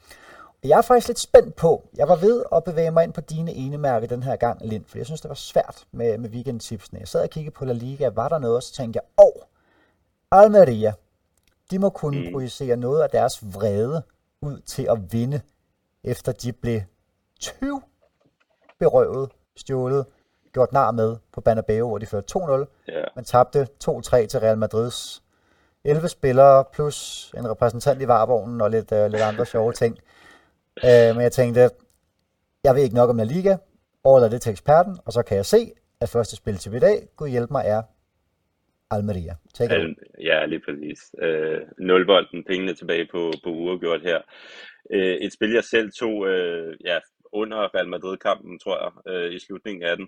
Jeg 0.63 0.77
er 0.77 0.81
faktisk 0.81 1.07
lidt 1.07 1.19
spændt 1.19 1.55
på, 1.55 1.89
jeg 1.95 2.07
var 2.07 2.15
ved 2.15 2.43
at 2.55 2.63
bevæge 2.63 2.91
mig 2.91 3.03
ind 3.03 3.13
på 3.13 3.21
dine 3.21 3.53
ene 3.53 3.77
mærke 3.77 4.07
den 4.07 4.23
her 4.23 4.35
gang, 4.35 4.67
Lind, 4.67 4.85
for 4.85 4.97
jeg 4.97 5.05
synes, 5.05 5.21
det 5.21 5.29
var 5.29 5.35
svært 5.35 5.85
med, 5.91 6.17
med 6.17 6.29
weekendtipsene. 6.29 6.99
Jeg 6.99 7.07
sad 7.07 7.23
og 7.23 7.29
kiggede 7.29 7.53
på 7.53 7.65
La 7.65 7.73
Liga, 7.73 8.09
var 8.09 8.29
der 8.29 8.39
noget, 8.39 8.55
og 8.55 8.63
så 8.63 8.73
tænkte 8.73 8.97
jeg, 8.97 9.25
åh, 9.25 9.41
Almeria, 10.31 10.93
de 11.71 11.79
må 11.79 11.89
kunne 11.89 12.25
mm. 12.25 12.33
projicere 12.33 12.77
noget 12.77 13.01
af 13.01 13.09
deres 13.09 13.53
vrede 13.53 14.03
ud 14.41 14.59
til 14.59 14.87
at 14.89 15.13
vinde, 15.13 15.41
efter 16.03 16.31
de 16.31 16.53
blev 16.53 16.81
20 17.39 17.81
berøvet, 18.79 19.31
stjålet, 19.55 20.05
gjort 20.55 20.73
nar 20.73 20.91
med 20.91 21.15
på 21.33 21.41
Banabeo, 21.41 21.87
hvor 21.87 21.97
de 21.97 22.05
førte 22.05 22.27
2-0, 22.37 22.65
yeah. 22.89 23.07
men 23.15 23.23
tabte 23.25 23.67
2-3 23.83 24.25
til 24.27 24.39
Real 24.39 24.57
Madrids 24.57 25.23
11 25.85 26.07
spillere, 26.07 26.65
plus 26.73 26.97
en 27.37 27.49
repræsentant 27.49 28.01
i 28.01 28.07
varvognen 28.07 28.61
og 28.61 28.69
lidt, 28.71 28.91
uh, 28.91 29.05
lidt 29.11 29.21
andre 29.21 29.45
sjove 29.45 29.73
ting. 29.73 29.93
Uh, 30.83 31.07
men 31.15 31.21
jeg 31.21 31.31
tænkte, 31.31 31.69
jeg 32.63 32.75
ved 32.75 32.83
ikke 32.83 32.95
nok 32.95 33.09
om 33.09 33.17
La 33.17 33.23
Liga, 33.23 33.55
overlader 34.03 34.31
det 34.31 34.41
til 34.41 34.51
eksperten, 34.51 34.97
og 35.05 35.11
så 35.13 35.21
kan 35.23 35.37
jeg 35.37 35.45
se, 35.45 35.71
at 36.01 36.09
første 36.09 36.35
spil 36.35 36.57
til 36.57 36.73
i 36.73 36.79
dag, 36.79 37.07
Gud 37.15 37.27
hjælp 37.27 37.51
mig, 37.51 37.63
er 37.65 37.81
Almeria. 38.91 39.35
Al- 39.59 39.95
ja, 40.21 40.45
lige 40.45 40.61
præcis. 40.65 40.99
Uh, 41.23 41.85
nulbolden, 41.87 42.43
pengene 42.43 42.73
tilbage 42.73 43.07
på, 43.11 43.31
på 43.43 43.49
uafgjort 43.49 44.01
her. 44.01 44.19
Uh, 44.95 45.15
et 45.25 45.33
spil, 45.33 45.51
jeg 45.53 45.63
selv 45.63 45.91
tog 45.91 46.15
uh, 46.17 46.85
ja, 46.85 46.99
under 47.31 47.75
Real 47.75 47.87
Madrid-kampen, 47.87 48.59
tror 48.59 48.77
jeg, 48.83 48.91
uh, 49.11 49.33
i 49.35 49.39
slutningen 49.39 49.83
af 49.83 49.97
den 49.97 50.07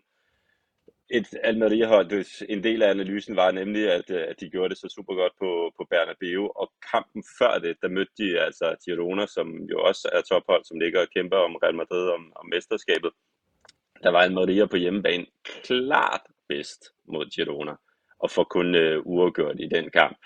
et 1.10 1.28
Almeria-hold, 1.44 2.46
en 2.50 2.64
del 2.64 2.84
af 2.84 2.90
analysen 2.90 3.36
var 3.36 3.52
nemlig, 3.52 3.92
at, 3.92 4.10
øh, 4.10 4.22
at 4.30 4.40
de 4.40 4.50
gjorde 4.50 4.70
det 4.70 4.78
så 4.78 4.90
super 4.96 5.16
godt 5.16 5.34
på, 5.40 5.74
på 5.78 5.88
Bernabeu, 5.90 6.52
og 6.56 6.72
kampen 6.92 7.24
før 7.40 7.60
det, 7.60 7.78
der 7.82 7.88
mødte 7.88 8.12
de 8.18 8.40
altså 8.40 8.76
Girona, 8.86 9.26
som 9.26 9.48
jo 9.72 9.82
også 9.82 10.10
er 10.14 10.22
tophold, 10.22 10.64
som 10.66 10.80
ligger 10.80 11.02
og 11.02 11.08
kæmper 11.16 11.38
om 11.38 11.56
Real 11.56 11.76
Madrid 11.76 12.10
om, 12.10 12.32
om 12.36 12.46
mesterskabet. 12.54 13.12
Der 14.04 14.10
var 14.10 14.20
Almeria 14.20 14.66
på 14.66 14.78
hjemmebane 14.78 15.26
klart 15.64 16.22
bedst 16.48 16.86
mod 17.08 17.26
Girona, 17.26 17.76
og 18.20 18.32
får 18.32 18.44
kun 18.44 18.76
uh, 18.76 19.06
uafgjort 19.06 19.60
i 19.60 19.68
den 19.68 19.90
kamp. 19.90 20.18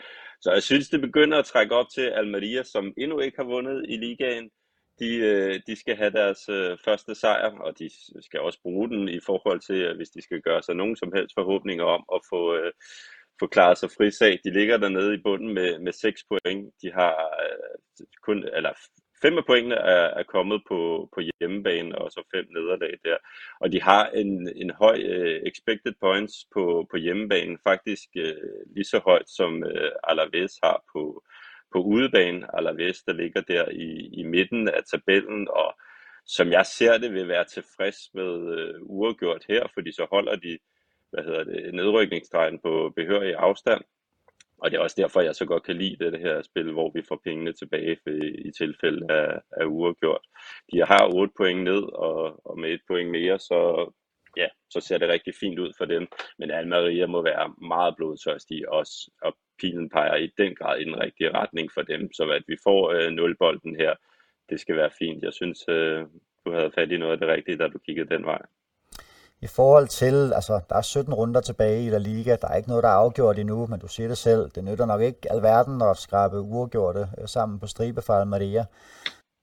Så 0.42 0.52
jeg 0.52 0.64
synes, 0.64 0.90
det 0.90 1.02
begynder 1.02 1.38
at 1.40 1.46
trække 1.46 1.76
op 1.76 1.86
til 1.94 2.02
Almeria, 2.02 2.64
som 2.64 2.94
endnu 2.98 3.20
ikke 3.20 3.38
har 3.38 3.44
vundet 3.44 3.86
i 3.90 3.98
ligaen, 3.98 4.50
de, 5.00 5.18
øh, 5.18 5.60
de 5.68 5.76
skal 5.76 5.96
have 5.96 6.12
deres 6.12 6.50
øh, 6.50 6.78
første 6.86 7.16
sejr, 7.16 7.52
og 7.60 7.80
de 7.80 7.90
skal 8.22 8.40
også 8.40 8.60
bruge 8.62 8.90
den 8.90 9.10
i 9.10 9.20
forhold 9.26 9.60
til, 9.60 9.96
hvis 9.96 10.10
de 10.10 10.22
skal 10.22 10.42
gøre 10.42 10.62
sig 10.64 10.76
nogen 10.76 10.96
som 10.96 11.12
helst 11.16 11.34
forhåbninger 11.38 11.84
om 11.84 12.04
at 12.16 12.22
få, 12.30 12.56
øh, 12.56 12.72
få 13.40 13.48
klaret 13.48 13.78
sig 13.78 13.90
frisag. 13.98 14.40
De 14.44 14.54
ligger 14.54 14.78
dernede 14.78 15.14
i 15.14 15.22
bunden 15.24 15.54
med, 15.54 15.80
med 15.80 15.92
6 15.92 16.24
point. 16.30 16.74
De 16.82 16.92
har 16.92 17.16
kun, 18.26 18.38
eller 18.58 18.74
fem 19.22 19.38
af 19.38 19.46
pointene 19.46 19.76
er, 19.76 20.08
er 20.20 20.24
kommet 20.24 20.62
på, 20.68 21.10
på 21.14 21.22
hjemmebane, 21.28 21.98
og 21.98 22.12
så 22.12 22.22
fem 22.36 22.46
nederlag 22.50 22.94
der. 23.06 23.18
Og 23.62 23.72
de 23.72 23.82
har 23.82 24.08
en, 24.08 24.32
en 24.56 24.72
høj 24.84 24.98
uh, 25.16 25.38
expected 25.50 25.94
points 26.02 26.36
på, 26.54 26.88
på 26.92 26.98
hjemmebane, 26.98 27.58
faktisk 27.68 28.08
uh, 28.26 28.74
lige 28.76 28.92
så 28.94 29.00
højt 29.06 29.30
som 29.30 29.52
uh, 29.64 29.92
Alaves 30.04 30.56
har 30.64 30.84
på, 30.94 31.24
på 31.74 31.80
udebane, 31.80 32.58
Alaves, 32.58 33.04
der 33.04 33.14
ligger 33.14 33.42
der 33.42 33.70
i, 33.70 34.10
i 34.14 34.24
midten 34.24 34.68
af 34.68 34.84
tabellen, 34.92 35.48
og 35.50 35.76
som 36.26 36.52
jeg 36.52 36.66
ser 36.66 36.98
det, 36.98 37.14
vil 37.14 37.28
være 37.28 37.46
tilfreds 37.46 38.14
med 38.14 38.58
øh, 38.58 38.76
uafgjort 38.82 39.46
her, 39.50 39.68
fordi 39.74 39.92
så 39.92 40.08
holder 40.12 40.36
de 40.36 40.58
hvad 41.12 41.24
hedder 41.24 41.44
det, 41.44 41.74
nedrykningstegn 41.74 42.60
på 42.60 42.94
behørig 42.96 43.36
afstand. 43.36 43.82
Og 44.58 44.72
det 44.72 44.78
er 44.78 44.82
også 44.82 44.96
derfor, 45.00 45.22
jeg 45.22 45.36
så 45.36 45.46
godt 45.46 45.64
kan 45.64 45.76
lide 45.76 46.12
det 46.12 46.20
her 46.20 46.42
spil, 46.42 46.72
hvor 46.72 46.92
vi 46.94 47.02
får 47.08 47.22
pengene 47.24 47.54
tilbage 47.54 47.98
i 48.46 48.52
tilfælde 48.52 49.14
af, 49.14 49.42
af 49.52 49.66
uafgjort. 49.66 50.26
De 50.72 50.80
har 50.80 51.14
8 51.14 51.34
point 51.38 51.64
ned, 51.64 51.84
og, 51.84 52.42
og 52.46 52.60
med 52.60 52.70
et 52.70 52.82
point 52.88 53.12
mere, 53.12 53.40
så, 53.40 53.92
ja, 54.38 54.48
så 54.70 54.80
ser 54.80 54.98
det 54.98 55.10
rigtig 55.10 55.34
fint 55.40 55.60
ud 55.60 55.74
for 55.78 55.86
dem. 55.86 56.08
Men 56.40 56.52
Almeria 56.52 57.08
må 57.08 57.22
være 57.22 57.54
meget 57.62 57.96
blodtørstig 57.96 58.70
også, 58.70 59.12
og 59.22 59.34
pilen 59.60 59.90
peger 59.90 60.16
i 60.16 60.32
den 60.38 60.56
grad 60.56 60.80
i 60.80 60.86
den 60.86 61.00
rigtige 61.00 61.34
retning 61.34 61.72
for 61.74 61.82
dem, 61.82 62.14
så 62.14 62.24
at 62.24 62.44
vi 62.48 62.58
får 62.64 62.92
øh, 62.92 63.12
nulbolden 63.12 63.76
her, 63.76 63.94
det 64.50 64.60
skal 64.60 64.76
være 64.76 64.92
fint. 65.00 65.24
Jeg 65.24 65.34
synes, 65.34 65.60
øh, 65.70 66.02
du 66.46 66.52
havde 66.52 66.72
fat 66.78 66.92
i 66.92 66.98
noget 66.98 67.14
af 67.14 67.20
det 67.20 67.28
rigtige, 67.28 67.58
da 67.58 67.68
du 67.68 67.78
kiggede 67.78 68.10
den 68.16 68.26
vej. 68.26 68.42
I 69.44 69.48
forhold 69.48 69.88
til, 69.88 70.34
altså 70.34 70.62
der 70.70 70.76
er 70.76 70.82
17 70.82 71.14
runder 71.14 71.42
tilbage 71.42 71.86
i 71.86 71.90
La 71.90 71.98
Liga, 71.98 72.36
der 72.42 72.48
er 72.48 72.56
ikke 72.56 72.70
noget, 72.70 72.84
der 72.84 72.90
er 72.90 72.94
afgjort 73.04 73.40
endnu, 73.40 73.68
men 73.68 73.80
du 73.80 73.88
siger 73.88 74.08
det 74.08 74.18
selv, 74.18 74.50
det 74.56 74.64
nytter 74.64 74.86
nok 74.86 75.02
ikke 75.02 75.32
alverden 75.32 75.82
at 75.82 75.98
skrabe 75.98 76.42
uafgjorte 76.42 77.08
øh, 77.22 77.28
sammen 77.28 77.60
på 77.60 77.68
stribe 77.68 78.02
for 78.02 78.14
Almeria. 78.14 78.66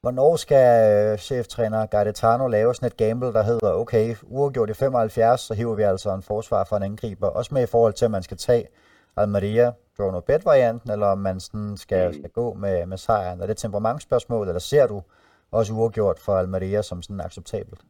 Hvornår 0.00 0.36
skal 0.36 1.12
øh, 1.12 1.18
cheftræner 1.18 1.86
Gaetano 1.86 2.46
lave 2.46 2.74
sådan 2.74 2.86
et 2.86 2.96
gamble, 2.96 3.32
der 3.32 3.42
hedder, 3.42 3.72
okay, 3.72 4.16
uafgjort 4.22 4.70
i 4.70 4.74
75, 4.74 5.40
så 5.40 5.54
hiver 5.54 5.74
vi 5.74 5.82
altså 5.82 6.14
en 6.14 6.22
forsvar 6.22 6.64
for 6.64 6.76
en 6.76 6.82
angriber, 6.82 7.28
også 7.28 7.54
med 7.54 7.62
i 7.62 7.66
forhold 7.66 7.92
til, 7.92 8.04
at 8.04 8.10
man 8.10 8.22
skal 8.22 8.36
tage 8.36 8.68
Almeria, 9.16 9.72
draw 9.98 10.10
no 10.10 10.20
bet 10.20 10.44
varianten, 10.44 10.90
eller 10.90 11.06
om 11.06 11.18
man 11.18 11.40
sådan 11.40 11.76
skal, 11.76 12.06
mm. 12.08 12.12
skal 12.12 12.30
gå 12.30 12.54
med, 12.54 12.86
med 12.86 12.98
sejren. 12.98 13.40
Er 13.40 13.46
det 13.46 13.50
et 13.50 13.56
temperamentsspørgsmål, 13.56 14.48
eller 14.48 14.60
ser 14.60 14.86
du 14.86 15.02
også 15.50 15.72
uafgjort 15.72 16.18
for 16.18 16.38
Almeria 16.38 16.82
som 16.82 17.02
sådan 17.02 17.20
acceptabelt? 17.20 17.80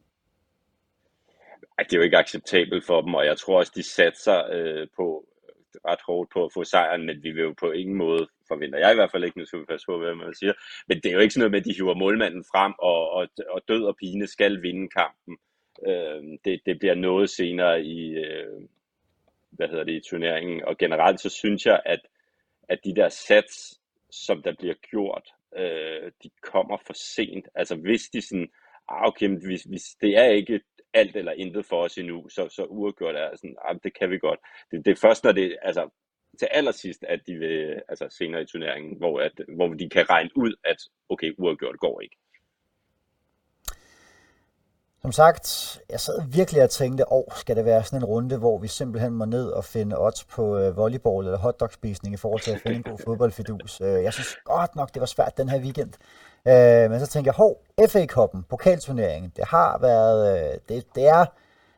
Ej, 1.78 1.84
det 1.84 1.92
er 1.92 1.96
jo 1.96 2.02
ikke 2.02 2.18
acceptabelt 2.18 2.86
for 2.86 3.00
dem, 3.00 3.14
og 3.14 3.26
jeg 3.26 3.38
tror 3.38 3.58
også, 3.58 3.72
de 3.74 3.82
satser 3.82 4.42
øh, 4.52 4.86
på 4.96 5.24
ret 5.86 6.00
hårdt 6.06 6.30
på 6.32 6.44
at 6.44 6.52
få 6.52 6.64
sejren, 6.64 7.06
men 7.06 7.22
vi 7.22 7.30
vil 7.30 7.42
jo 7.42 7.54
på 7.60 7.70
ingen 7.70 7.96
måde, 7.96 8.26
forventer 8.48 8.78
jeg 8.78 8.92
i 8.92 8.94
hvert 8.94 9.10
fald 9.10 9.24
ikke, 9.24 9.38
nu 9.38 9.44
skal 9.44 9.60
vi 9.60 9.64
passe 9.64 9.86
på, 9.86 9.98
hvad 9.98 10.14
man 10.14 10.34
siger, 10.34 10.52
men 10.88 10.96
det 10.96 11.06
er 11.06 11.12
jo 11.12 11.18
ikke 11.18 11.34
sådan 11.34 11.40
noget 11.40 11.52
med, 11.52 11.60
at 11.60 11.64
de 11.64 11.74
hiver 11.74 11.94
målmanden 11.94 12.44
frem, 12.52 12.72
og, 12.78 13.10
og, 13.10 13.28
og 13.50 13.60
død 13.68 13.84
og 13.84 13.96
pine 13.96 14.26
skal 14.26 14.62
vinde 14.62 14.88
kampen. 14.88 15.38
Øh, 15.86 16.22
det, 16.44 16.60
det 16.66 16.78
bliver 16.78 16.94
noget 16.94 17.30
senere 17.30 17.82
i, 17.82 18.10
øh, 18.10 18.60
hvad 19.50 19.68
hedder 19.68 19.84
det, 19.84 19.92
i 19.92 20.08
turneringen. 20.10 20.64
Og 20.64 20.78
generelt 20.78 21.20
så 21.20 21.28
synes 21.28 21.66
jeg, 21.66 21.80
at, 21.86 22.00
at 22.68 22.78
de 22.84 22.94
der 22.94 23.08
sats, 23.08 23.80
som 24.10 24.42
der 24.42 24.54
bliver 24.58 24.74
gjort, 24.90 25.28
øh, 25.56 26.12
de 26.22 26.30
kommer 26.42 26.76
for 26.86 26.92
sent. 26.92 27.48
Altså 27.54 27.76
hvis 27.76 28.02
de 28.12 28.20
sådan, 28.20 28.48
ah, 28.88 29.08
okay, 29.08 29.28
hvis, 29.28 29.62
hvis 29.62 29.84
det 30.00 30.18
er 30.18 30.24
ikke 30.24 30.60
alt 30.94 31.16
eller 31.16 31.32
intet 31.32 31.66
for 31.66 31.84
os 31.84 31.98
endnu, 31.98 32.28
så, 32.28 32.48
så 32.48 32.64
uafgjort 32.64 33.16
er 33.16 33.36
sådan, 33.36 33.56
ah, 33.64 33.76
det 33.84 33.98
kan 33.98 34.10
vi 34.10 34.18
godt. 34.18 34.40
Det, 34.70 34.84
det 34.84 34.90
er 34.90 34.96
først, 34.96 35.24
når 35.24 35.32
det, 35.32 35.56
altså 35.62 35.88
til 36.38 36.48
allersidst, 36.50 37.04
at 37.04 37.20
de 37.26 37.34
vil, 37.34 37.82
altså 37.88 38.06
senere 38.18 38.42
i 38.42 38.46
turneringen, 38.46 38.96
hvor, 38.96 39.20
at, 39.20 39.32
hvor 39.56 39.68
de 39.68 39.88
kan 39.88 40.10
regne 40.10 40.30
ud, 40.36 40.54
at 40.64 40.76
okay, 41.08 41.34
uafgjort 41.38 41.78
går 41.78 42.00
ikke. 42.00 42.16
Som 45.02 45.12
sagt, 45.12 45.78
jeg 45.90 46.00
sad 46.00 46.22
virkelig 46.32 46.62
og 46.62 46.70
tænkte, 46.70 47.12
åh, 47.12 47.24
skal 47.36 47.56
det 47.56 47.64
være 47.64 47.84
sådan 47.84 47.98
en 47.98 48.04
runde, 48.04 48.38
hvor 48.38 48.58
vi 48.58 48.68
simpelthen 48.68 49.12
må 49.12 49.24
ned 49.24 49.48
og 49.48 49.64
finde 49.64 49.98
odds 49.98 50.24
på 50.24 50.58
øh, 50.58 50.76
volleyball 50.76 51.26
eller 51.26 51.38
hotdogspisning 51.38 52.14
i 52.14 52.16
forhold 52.16 52.40
til 52.40 52.50
at 52.50 52.60
finde 52.60 52.76
en 52.76 52.82
god 52.82 52.98
fodboldfidus. 53.04 53.80
Øh, 53.80 54.02
jeg 54.02 54.12
synes 54.12 54.36
godt 54.44 54.76
nok, 54.76 54.94
det 54.94 55.00
var 55.00 55.06
svært 55.06 55.36
den 55.36 55.48
her 55.48 55.60
weekend. 55.60 55.92
Øh, 56.46 56.90
men 56.90 57.00
så 57.00 57.06
tænker 57.06 57.28
jeg, 57.28 57.34
hov, 57.34 57.62
FA-koppen, 57.88 58.44
pokalturneringen, 58.50 59.32
det 59.36 59.44
har 59.44 59.78
været, 59.78 60.38
øh, 60.38 60.58
det, 60.68 60.84
det, 60.94 61.08
er, 61.08 61.24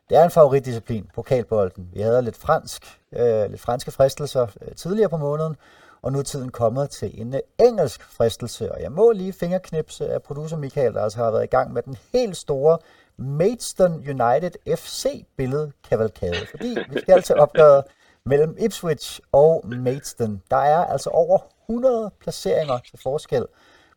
det 0.09 0.17
er 0.17 0.23
en 0.23 0.31
favoritdisciplin, 0.31 1.09
pokalbolden. 1.15 1.89
Vi 1.93 2.01
havde 2.01 2.21
lidt 2.21 2.37
fransk, 2.37 2.99
øh, 3.13 3.49
lidt 3.49 3.61
franske 3.61 3.91
fristelser 3.91 4.47
øh, 4.61 4.75
tidligere 4.75 5.09
på 5.09 5.17
måneden, 5.17 5.55
og 6.01 6.11
nu 6.11 6.19
er 6.19 6.23
tiden 6.23 6.51
kommet 6.51 6.89
til 6.89 7.21
en 7.21 7.35
øh, 7.35 7.39
engelsk 7.59 8.03
fristelse, 8.03 8.71
og 8.71 8.81
jeg 8.81 8.91
må 8.91 9.11
lige 9.11 9.33
fingerknipse 9.33 10.09
af 10.09 10.23
producer 10.23 10.57
Michael, 10.57 10.93
der 10.93 11.03
altså 11.03 11.17
har 11.17 11.31
været 11.31 11.43
i 11.43 11.47
gang 11.47 11.73
med 11.73 11.81
den 11.81 11.97
helt 12.13 12.37
store 12.37 12.77
Maidstone 13.17 13.95
United 13.95 14.75
FC 14.75 15.25
billedkavalkade, 15.37 16.47
fordi 16.51 16.77
vi 16.89 16.99
skal 16.99 17.13
altså 17.13 17.33
opgøre 17.33 17.83
mellem 18.25 18.55
Ipswich 18.59 19.19
og 19.31 19.63
Maidstone. 19.67 20.39
Der 20.51 20.57
er 20.57 20.85
altså 20.85 21.09
over 21.09 21.39
100 21.69 22.11
placeringer 22.19 22.77
til 22.77 22.99
forskel 23.03 23.45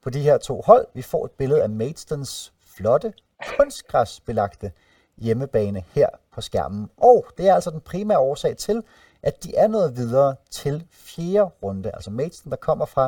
på 0.04 0.10
de 0.10 0.20
her 0.20 0.38
to 0.38 0.62
hold. 0.66 0.86
Vi 0.94 1.02
får 1.02 1.24
et 1.24 1.30
billede 1.30 1.62
af 1.62 1.70
Maidstones 1.70 2.52
flotte, 2.76 3.12
kunstgræsbelagte 3.58 4.72
hjemmebane 5.16 5.84
her 5.92 6.08
på 6.32 6.40
skærmen. 6.40 6.90
Og 6.96 7.26
det 7.38 7.48
er 7.48 7.54
altså 7.54 7.70
den 7.70 7.80
primære 7.80 8.18
årsag 8.18 8.56
til, 8.56 8.82
at 9.22 9.44
de 9.44 9.56
er 9.56 9.66
nået 9.66 9.96
videre 9.96 10.36
til 10.50 10.86
fjerde 10.90 11.50
runde. 11.62 11.90
Altså 11.94 12.10
Maidstone, 12.10 12.50
der 12.50 12.56
kommer 12.56 12.84
fra 12.84 13.04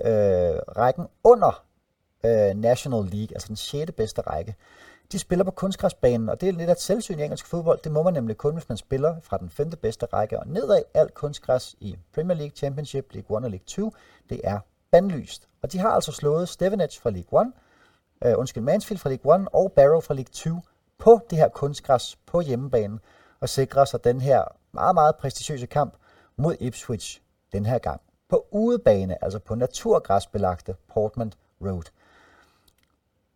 øh, 0.00 0.58
rækken 0.76 1.06
under 1.24 1.64
øh, 2.24 2.56
National 2.56 3.04
League, 3.04 3.34
altså 3.34 3.48
den 3.48 3.56
sjette 3.56 3.92
bedste 3.92 4.20
række. 4.20 4.54
De 5.12 5.18
spiller 5.18 5.44
på 5.44 5.50
kunstgræsbanen, 5.50 6.28
og 6.28 6.40
det 6.40 6.48
er 6.48 6.52
lidt 6.52 6.70
et 6.70 6.80
selvsyn 6.80 7.18
i 7.18 7.22
engelsk 7.22 7.46
fodbold. 7.46 7.80
Det 7.84 7.92
må 7.92 8.02
man 8.02 8.12
nemlig 8.12 8.36
kun, 8.36 8.52
hvis 8.52 8.68
man 8.68 8.78
spiller 8.78 9.16
fra 9.20 9.38
den 9.38 9.50
femte 9.50 9.76
bedste 9.76 10.06
række 10.06 10.38
og 10.38 10.48
nedad. 10.48 10.82
Alt 10.94 11.14
kunstgræs 11.14 11.76
i 11.80 11.96
Premier 12.14 12.36
League, 12.36 12.56
Championship, 12.56 13.12
League 13.12 13.38
1 13.38 13.44
og 13.44 13.50
League 13.50 13.66
2, 13.66 13.92
det 14.30 14.40
er 14.44 14.58
bandlyst. 14.90 15.48
Og 15.62 15.72
de 15.72 15.78
har 15.78 15.90
altså 15.90 16.12
slået 16.12 16.48
Stevenage 16.48 17.00
fra 17.00 17.10
League 17.10 17.42
1, 17.42 17.52
øh, 18.24 18.38
undskyld, 18.38 18.62
Mansfield 18.62 18.98
fra 18.98 19.10
League 19.10 19.40
1 19.40 19.48
og 19.52 19.72
Barrow 19.72 20.00
fra 20.00 20.14
League 20.14 20.32
2 20.32 20.60
på 20.98 21.20
det 21.30 21.38
her 21.38 21.48
kunstgræs 21.48 22.16
på 22.26 22.40
hjemmebane 22.40 22.98
og 23.40 23.48
sikrer 23.48 23.84
sig 23.84 24.04
den 24.04 24.20
her 24.20 24.44
meget, 24.72 24.94
meget 24.94 25.16
prestigiøse 25.16 25.66
kamp 25.66 25.94
mod 26.36 26.56
Ipswich 26.60 27.20
den 27.52 27.66
her 27.66 27.78
gang 27.78 28.00
på 28.28 28.46
udebane, 28.50 29.24
altså 29.24 29.38
på 29.38 29.54
naturgræsbelagte 29.54 30.74
Portman 30.88 31.32
Road. 31.60 31.90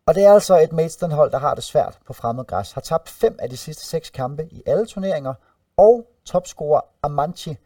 Og 0.06 0.14
det 0.14 0.24
er 0.24 0.32
altså 0.32 0.60
et 0.60 0.72
Maidstone-hold, 0.72 1.30
der 1.30 1.38
har 1.38 1.54
det 1.54 1.64
svært 1.64 1.98
på 2.06 2.12
fremmed 2.12 2.44
græs. 2.44 2.72
Har 2.72 2.80
tabt 2.80 3.08
fem 3.08 3.36
af 3.38 3.50
de 3.50 3.56
sidste 3.56 3.86
seks 3.86 4.10
kampe 4.10 4.48
i 4.50 4.62
alle 4.66 4.86
turneringer, 4.86 5.34
og 5.76 6.06
topscorer 6.24 6.80
Amanchi 7.02 7.56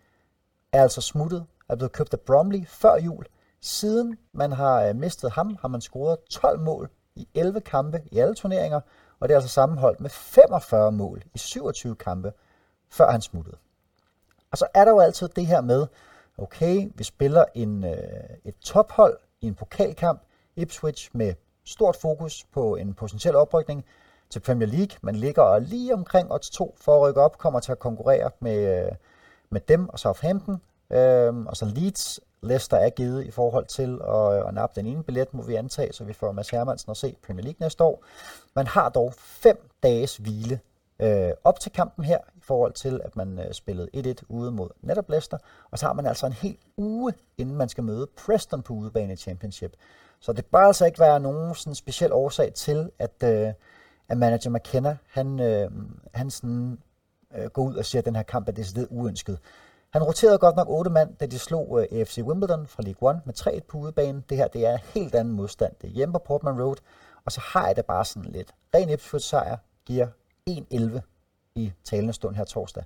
er 0.73 0.83
altså 0.83 1.01
smuttet, 1.01 1.47
er 1.69 1.77
blevet 1.77 1.93
købt 1.93 2.13
af 2.13 2.21
Bromley 2.21 2.67
før 2.67 2.97
jul. 2.97 3.25
Siden 3.67 4.19
man 4.33 4.53
har 4.53 4.83
øh, 4.83 4.97
mistet 4.97 5.31
ham, 5.31 5.57
har 5.61 5.69
man 5.69 5.81
scoret 5.81 6.19
12 6.31 6.61
mål 6.61 6.91
i 7.15 7.29
11 7.35 7.61
kampe 7.61 8.03
i 8.13 8.19
alle 8.19 8.35
turneringer, 8.35 8.81
og 9.21 9.29
det 9.29 9.35
er 9.35 9.39
altså 9.39 9.55
sammenholdt 9.55 10.01
med 10.01 10.11
45 10.11 10.93
mål 10.93 11.23
i 11.35 11.39
27 11.39 11.97
kampe, 11.97 12.33
før 12.91 13.11
han 13.11 13.23
smuttede. 13.23 13.57
Og 14.51 14.59
så 14.59 14.67
er 14.75 14.85
der 14.85 14.93
jo 14.93 14.99
altid 15.01 15.29
det 15.29 15.47
her 15.47 15.61
med, 15.61 15.87
okay, 16.39 16.93
vi 16.95 17.05
spiller 17.05 17.45
en, 17.55 17.85
øh, 17.85 18.37
et 18.45 18.57
tophold 18.57 19.19
i 19.41 19.47
en 19.47 19.55
pokalkamp, 19.55 20.23
Ipswich 20.57 21.11
med 21.13 21.35
stort 21.65 21.97
fokus 21.97 22.45
på 22.53 22.77
en 22.77 22.95
potentiel 22.95 23.37
oprykning 23.37 23.85
til 24.31 24.41
Premier 24.41 24.69
League. 24.69 24.99
Man 25.03 25.15
ligger 25.15 25.59
lige 25.59 25.95
omkring 25.95 26.33
odds 26.33 26.51
2 26.51 26.77
for 26.81 26.97
at 26.97 27.03
rykke 27.09 27.21
op, 27.21 27.39
kommer 27.39 27.61
til 27.61 27.73
at 27.73 27.79
konkurrere 27.79 28.31
med, 28.41 28.87
øh, 28.87 28.93
med 29.51 29.61
dem 29.61 29.89
og 29.89 29.99
Southampton. 29.99 30.63
Øh, 30.91 31.37
og 31.37 31.57
så 31.57 31.65
Leeds, 31.65 32.21
Leicester 32.45 32.77
er 32.77 32.91
givet 32.91 33.25
i 33.25 33.31
forhold 33.31 33.67
til 33.67 34.01
at, 34.09 34.39
øh, 34.39 34.49
at 34.49 34.55
nappe 34.55 34.81
den 34.81 34.87
ene 34.87 35.03
billet, 35.03 35.35
må 35.35 35.43
vi 35.43 35.55
antage, 35.55 35.93
så 35.93 36.05
vi 36.05 36.13
får 36.13 36.33
Mads 36.33 36.51
Hermansen 36.51 36.91
at 36.91 36.97
se 36.97 37.17
Premier 37.27 37.45
League 37.45 37.57
næste 37.61 37.85
år. 37.85 38.05
Man 38.55 38.67
har 38.67 38.89
dog 38.89 39.15
fem 39.17 39.69
dages 39.83 40.17
hvile 40.17 40.61
øh, 41.01 41.31
op 41.45 41.61
til 41.61 41.73
kampen 41.73 42.05
her, 42.05 42.19
i 42.37 42.41
forhold 42.43 42.73
til, 42.73 43.01
at 43.05 43.17
man 43.17 43.39
øh, 43.39 43.53
spillede 43.53 44.15
1-1 44.21 44.25
ude 44.29 44.51
mod 44.51 44.69
netop 44.83 45.11
Leicester, 45.11 45.39
og 45.71 45.79
så 45.79 45.87
har 45.87 45.93
man 45.93 46.07
altså 46.07 46.27
en 46.27 46.33
hel 46.33 46.57
uge, 46.77 47.13
inden 47.39 47.57
man 47.57 47.69
skal 47.69 47.85
møde 47.85 48.07
Preston 48.07 48.63
på 48.63 48.73
udebane 48.75 49.13
i 49.13 49.17
Championship. 49.17 49.73
Så 50.21 50.33
det 50.33 50.47
bør 50.47 50.59
altså 50.59 50.87
ikke 50.87 51.01
være 51.01 51.21
nogen 51.21 51.55
sådan 51.55 51.75
speciel 51.75 52.13
årsag 52.13 52.53
til, 52.55 52.91
at, 52.99 53.23
øh, 53.25 53.53
at 54.09 54.19
manager 54.19 54.51
McKenna, 54.51 54.97
han, 55.11 55.41
øh, 55.41 55.71
han 56.15 56.31
sådan, 56.31 56.79
øh, 57.37 57.47
går 57.47 57.63
ud 57.63 57.75
og 57.75 57.85
siger, 57.85 58.01
at 58.01 58.07
den 58.07 58.17
her 58.17 58.23
kamp 58.23 58.49
er 58.49 58.53
decideret 58.53 58.89
uønsket. 58.91 59.39
Han 59.95 60.03
roterede 60.03 60.39
godt 60.39 60.57
nok 60.57 60.69
otte 60.69 60.91
mand, 60.91 61.17
da 61.17 61.27
de 61.27 61.39
slog 61.39 61.81
øh, 61.81 61.99
AFC 62.01 62.19
Wimbledon 62.19 62.67
fra 62.67 62.83
League 62.83 63.09
One 63.11 63.21
med 63.25 63.35
3-1 63.41 63.61
på 63.69 63.79
udebane. 63.79 64.23
Det 64.29 64.37
her 64.37 64.49
det 64.49 64.67
er 64.67 64.77
helt 64.77 65.15
anden 65.15 65.35
modstand. 65.35 65.73
Det 65.81 65.89
er 65.89 65.93
hjemme 65.93 66.13
på 66.13 66.19
Portman 66.19 66.63
Road, 66.63 66.77
og 67.25 67.33
så 67.33 67.41
har 67.41 67.67
jeg 67.67 67.77
det 67.77 67.87
bare 67.87 68.05
sådan 68.05 68.33
lidt. 68.33 68.55
Ren 68.75 68.91
Ipswich 68.91 69.29
sejr 69.29 69.57
giver 69.85 70.07
1-11 70.51 71.01
i 71.55 71.73
talende 71.85 72.13
stund 72.13 72.37
her 72.37 72.45
torsdag. 72.45 72.85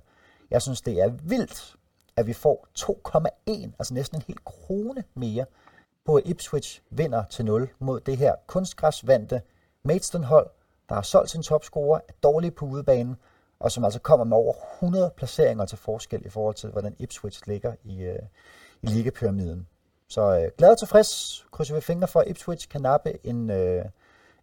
Jeg 0.51 0.61
synes, 0.61 0.81
det 0.81 1.01
er 1.01 1.09
vildt, 1.09 1.75
at 2.15 2.27
vi 2.27 2.33
får 2.33 2.67
2,1, 2.79 3.71
altså 3.79 3.93
næsten 3.93 4.17
en 4.17 4.23
hel 4.27 4.37
krone 4.45 5.03
mere, 5.13 5.45
på 6.05 6.15
at 6.15 6.23
Ipswich 6.25 6.81
vinder 6.89 7.23
til 7.29 7.45
0 7.45 7.69
mod 7.79 7.99
det 7.99 8.17
her 8.17 8.35
kunstgræsvandte 8.47 9.41
Maidstone-hold, 9.83 10.49
der 10.89 10.95
har 10.95 11.01
solgt 11.01 11.29
sin 11.29 11.43
topscorer, 11.43 11.99
er 12.07 12.13
dårlige 12.23 12.51
på 12.51 12.65
udebanen, 12.65 13.15
og 13.59 13.71
som 13.71 13.83
altså 13.83 13.99
kommer 13.99 14.23
med 14.23 14.37
over 14.37 14.53
100 14.75 15.11
placeringer 15.17 15.65
til 15.65 15.77
forskel 15.77 16.25
i 16.25 16.29
forhold 16.29 16.55
til, 16.55 16.69
hvordan 16.69 16.95
Ipswich 16.99 17.41
ligger 17.47 17.73
i, 17.83 18.01
øh, 18.01 18.19
i 18.81 18.87
ligapyramiden. 18.87 19.67
Så 20.07 20.21
øh, 20.21 20.51
glad 20.57 20.69
og 20.69 20.77
tilfreds 20.77 21.45
krydser 21.51 21.75
vi 21.75 21.81
fingre 21.81 22.07
for, 22.07 22.19
at 22.19 22.27
Ipswich 22.27 22.69
kan 22.69 22.81
nappe 22.81 23.25
en 23.25 23.49
øh, 23.49 23.85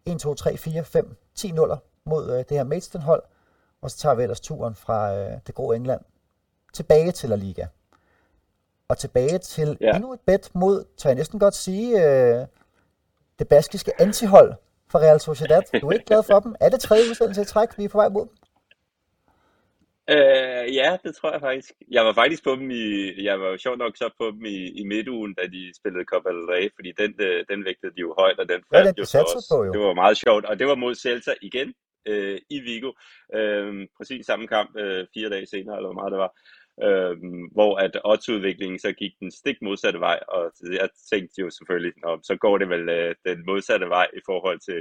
1, 0.06 0.20
2, 0.20 0.34
3, 0.34 0.56
4, 0.56 0.84
5, 0.84 1.16
10 1.34 1.50
nuller 1.50 1.76
mod 2.04 2.30
øh, 2.30 2.38
det 2.38 2.50
her 2.50 2.64
Maidstone-hold, 2.64 3.22
og 3.82 3.90
så 3.90 3.98
tager 3.98 4.14
vi 4.14 4.22
ellers 4.22 4.40
turen 4.40 4.74
fra 4.74 5.16
øh, 5.16 5.38
det 5.46 5.54
grå 5.54 5.72
England 5.72 6.00
tilbage 6.76 7.12
til 7.12 7.28
La 7.28 7.36
Liga. 7.36 7.66
Og 8.88 8.98
tilbage 8.98 9.38
til 9.38 9.78
ja. 9.80 9.94
endnu 9.94 10.12
et 10.12 10.20
bet 10.26 10.50
mod, 10.54 10.84
tør 10.96 11.10
jeg 11.10 11.14
næsten 11.16 11.40
godt 11.40 11.54
sige, 11.54 12.04
øh, 12.04 12.46
det 13.38 13.48
baskiske 13.48 14.00
antihold 14.00 14.54
for 14.90 14.98
Real 14.98 15.20
Sociedad. 15.20 15.80
Du 15.80 15.88
er 15.88 15.92
ikke 15.92 16.04
glad 16.04 16.22
for 16.22 16.40
dem. 16.40 16.54
Er 16.60 16.68
det 16.68 16.80
tredje 16.80 17.10
udsendelse 17.10 17.42
i 17.42 17.44
træk, 17.44 17.78
vi 17.78 17.84
er 17.84 17.88
på 17.88 17.98
vej 17.98 18.08
mod 18.08 18.20
dem? 18.20 18.30
Øh, 20.14 20.74
ja, 20.80 20.96
det 21.04 21.16
tror 21.16 21.32
jeg 21.32 21.40
faktisk. 21.40 21.72
Jeg 21.90 22.04
var 22.04 22.12
faktisk 22.12 22.44
på 22.44 22.50
dem 22.50 22.70
i, 22.70 22.86
jeg 23.24 23.40
var 23.40 23.48
jo 23.48 23.56
sjovt 23.56 23.78
nok 23.78 23.96
så 23.96 24.10
på 24.20 24.26
dem 24.30 24.44
i, 24.44 24.58
i 24.80 24.84
midtugen, 24.84 25.34
da 25.34 25.42
de 25.46 25.72
spillede 25.78 26.04
Copa 26.04 26.28
del 26.28 26.46
Rey, 26.52 26.68
fordi 26.74 26.90
den, 27.02 27.14
øh, 27.26 27.44
den 27.50 27.64
vægtede 27.64 27.92
de 27.96 28.00
jo 28.00 28.14
højt, 28.18 28.38
og 28.38 28.48
den 28.48 28.60
faldt 28.72 28.86
ja, 28.86 28.92
jo 28.98 29.04
så 29.04 29.18
også. 29.20 29.54
På, 29.54 29.64
jo. 29.64 29.72
Det 29.72 29.80
var 29.80 29.94
meget 29.94 30.16
sjovt, 30.16 30.44
og 30.44 30.58
det 30.58 30.66
var 30.66 30.74
mod 30.74 30.94
Celta 30.94 31.34
igen 31.42 31.74
øh, 32.08 32.38
i 32.50 32.58
Vigo. 32.60 32.92
Øh, 33.34 33.88
præcis 33.96 34.26
samme 34.26 34.46
kamp 34.46 34.70
øh, 34.78 35.06
fire 35.14 35.30
dage 35.30 35.46
senere, 35.46 35.76
eller 35.76 35.88
hvor 35.88 36.00
meget 36.00 36.12
det 36.12 36.20
var. 36.24 36.32
Øh, 36.86 37.16
hvor 37.52 37.72
at 37.84 38.00
oddsudviklingen 38.04 38.78
så 38.78 38.92
gik 38.92 39.12
den 39.20 39.30
stik 39.30 39.58
modsatte 39.62 40.00
vej, 40.00 40.18
og 40.28 40.52
jeg 40.80 40.88
tænkte 41.12 41.40
jo 41.42 41.50
selvfølgelig, 41.50 41.92
Nå, 42.04 42.20
så 42.22 42.36
går 42.36 42.58
det 42.58 42.68
vel 42.68 42.88
øh, 42.88 43.14
den 43.26 43.38
modsatte 43.46 43.86
vej 43.88 44.06
i 44.16 44.20
forhold 44.26 44.60
til, 44.68 44.80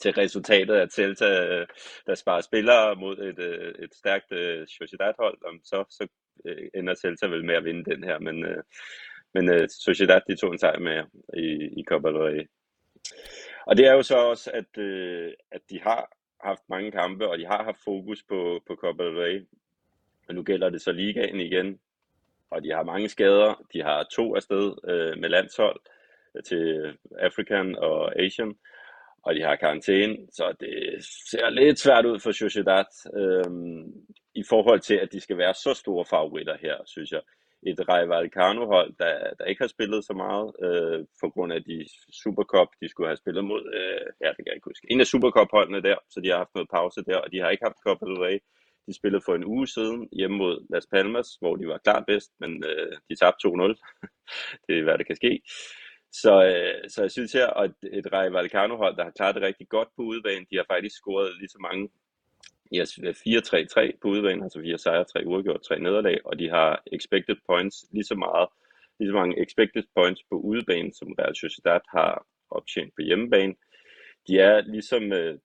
til 0.00 0.12
resultatet 0.12 0.74
af 0.74 0.88
Celta, 0.88 1.46
øh, 1.46 1.66
der 2.06 2.14
sparer 2.14 2.40
spillere 2.40 2.96
mod 2.96 3.18
et, 3.18 3.38
øh, 3.38 3.74
et 3.84 3.94
stærkt 3.94 4.32
uh, 4.32 4.66
Sociedad-hold, 4.66 5.38
så, 5.64 5.84
så 5.90 6.06
uh, 6.44 6.66
ender 6.74 6.94
Celta 6.94 7.26
vel 7.26 7.44
med 7.44 7.54
at 7.54 7.64
vinde 7.64 7.90
den 7.90 8.04
her, 8.04 8.18
men, 8.18 8.44
uh, 8.44 8.62
men 9.34 9.48
uh, 9.48 9.68
Sociedad 9.68 10.20
de 10.28 10.36
tog 10.36 10.52
en 10.52 10.58
sejr 10.58 10.78
med 10.78 11.04
i, 11.36 11.80
i 11.80 11.84
Copa 11.88 12.08
del 12.08 12.16
Rey. 12.16 12.48
Og 13.66 13.76
det 13.76 13.86
er 13.86 13.92
jo 13.92 14.02
så 14.02 14.16
også, 14.16 14.50
at, 14.54 14.78
uh, 14.78 15.32
at 15.52 15.60
de 15.70 15.80
har 15.80 16.10
haft 16.44 16.62
mange 16.68 16.90
kampe, 16.90 17.28
og 17.28 17.38
de 17.38 17.46
har 17.46 17.64
haft 17.64 17.84
fokus 17.84 18.22
på, 18.28 18.60
på 18.66 18.74
Copa 18.74 19.04
del 19.04 19.16
Rey. 19.16 19.46
Og 20.28 20.34
nu 20.34 20.42
gælder 20.42 20.70
det 20.70 20.82
så 20.82 20.92
ligaen 20.92 21.40
igen, 21.40 21.80
og 22.50 22.64
de 22.64 22.70
har 22.70 22.82
mange 22.82 23.08
skader. 23.08 23.66
De 23.72 23.82
har 23.82 24.06
to 24.12 24.36
afsted 24.36 24.72
øh, 24.88 25.18
med 25.18 25.28
landshold 25.28 25.80
til 26.44 26.96
African 27.18 27.76
og 27.76 28.20
Asian, 28.20 28.54
og 29.26 29.34
de 29.34 29.42
har 29.42 29.56
karantæne, 29.56 30.16
så 30.32 30.54
det 30.60 31.04
ser 31.30 31.50
lidt 31.50 31.78
svært 31.78 32.06
ud 32.06 32.18
for 32.20 32.32
Sociedad 32.32 32.90
øh, 33.20 33.50
i 34.34 34.44
forhold 34.48 34.80
til, 34.80 34.94
at 34.94 35.12
de 35.12 35.20
skal 35.20 35.38
være 35.38 35.54
så 35.54 35.74
store 35.74 36.04
favoritter 36.04 36.56
her, 36.60 36.76
synes 36.86 37.10
jeg 37.12 37.20
et 37.66 37.88
Rayo 37.88 38.06
Vallecano-hold, 38.06 38.90
der, 39.02 39.34
der 39.38 39.44
ikke 39.44 39.62
har 39.62 39.74
spillet 39.76 40.04
så 40.04 40.14
meget, 40.24 40.46
øh, 40.66 40.98
på 41.22 41.26
grund 41.34 41.52
af 41.52 41.62
de 41.70 41.86
Supercup, 42.22 42.70
de 42.80 42.88
skulle 42.88 43.08
have 43.10 43.22
spillet 43.22 43.44
mod, 43.44 43.62
øh, 43.78 44.06
ja, 44.22 44.28
det 44.28 44.40
kan 44.42 44.50
jeg 44.50 44.58
ikke 44.58 44.70
huske, 44.70 44.86
en 44.90 45.00
af 45.00 45.06
Supercup-holdene 45.06 45.82
der, 45.88 45.98
så 46.10 46.20
de 46.20 46.28
har 46.30 46.38
haft 46.42 46.54
noget 46.54 46.68
pause 46.76 47.04
der, 47.10 47.18
og 47.24 47.32
de 47.32 47.40
har 47.40 47.50
ikke 47.50 47.66
haft 47.68 47.84
Copa 47.86 48.04
del 48.06 48.18
Rey. 48.24 48.38
De 48.86 48.94
spillede 48.98 49.22
for 49.26 49.34
en 49.34 49.44
uge 49.44 49.66
siden 49.66 50.08
hjemme 50.12 50.36
mod 50.36 50.66
Las 50.72 50.86
Palmas, 50.92 51.28
hvor 51.40 51.56
de 51.56 51.66
var 51.68 51.78
klart 51.78 52.04
bedst, 52.06 52.30
men 52.40 52.64
øh, 52.70 52.92
de 53.08 53.14
tabte 53.16 53.48
2-0. 53.48 53.52
det 54.66 54.78
er, 54.78 54.82
hvad 54.82 54.98
der 54.98 55.04
kan 55.04 55.16
ske. 55.16 55.32
Så, 56.24 56.34
øh, 56.44 56.90
så 56.90 57.02
jeg 57.02 57.10
synes 57.10 57.32
her, 57.32 57.46
at 57.46 57.70
et 57.92 58.12
Rayo 58.12 58.30
Vallecano-hold, 58.30 58.96
der 58.96 59.04
har 59.04 59.10
klaret 59.10 59.34
det 59.34 59.42
rigtig 59.42 59.68
godt 59.68 59.88
på 59.96 60.02
udebane, 60.02 60.46
de 60.50 60.56
har 60.56 60.66
faktisk 60.68 60.96
scoret 60.96 61.36
lige 61.38 61.48
så 61.48 61.58
mange 61.60 61.88
de 62.70 62.78
har 62.78 62.86
4-3-3 63.76 63.80
øh, 63.80 63.92
på 64.02 64.08
udebane, 64.08 64.44
altså 64.44 64.60
4 64.60 64.78
sejre, 64.78 65.04
3 65.04 65.26
uafgjort, 65.26 65.62
3 65.62 65.78
nederlag, 65.78 66.18
og 66.24 66.38
de 66.38 66.50
har 66.50 66.82
expected 66.92 67.36
points 67.46 67.76
lige 67.90 68.04
så 68.04 68.14
meget, 68.14 68.48
lige 68.98 69.08
så 69.08 69.14
mange 69.14 69.42
expected 69.42 69.82
points 69.96 70.22
på 70.30 70.36
udebane, 70.36 70.94
som 70.94 71.08
Real 71.18 71.36
Sociedad 71.36 71.80
har 71.88 72.26
optjent 72.50 72.94
på 72.94 73.02
hjemmebane. 73.02 73.54
De 74.28 74.38
er 74.38 74.60
ligesom 74.60 75.12
øh, 75.12 75.38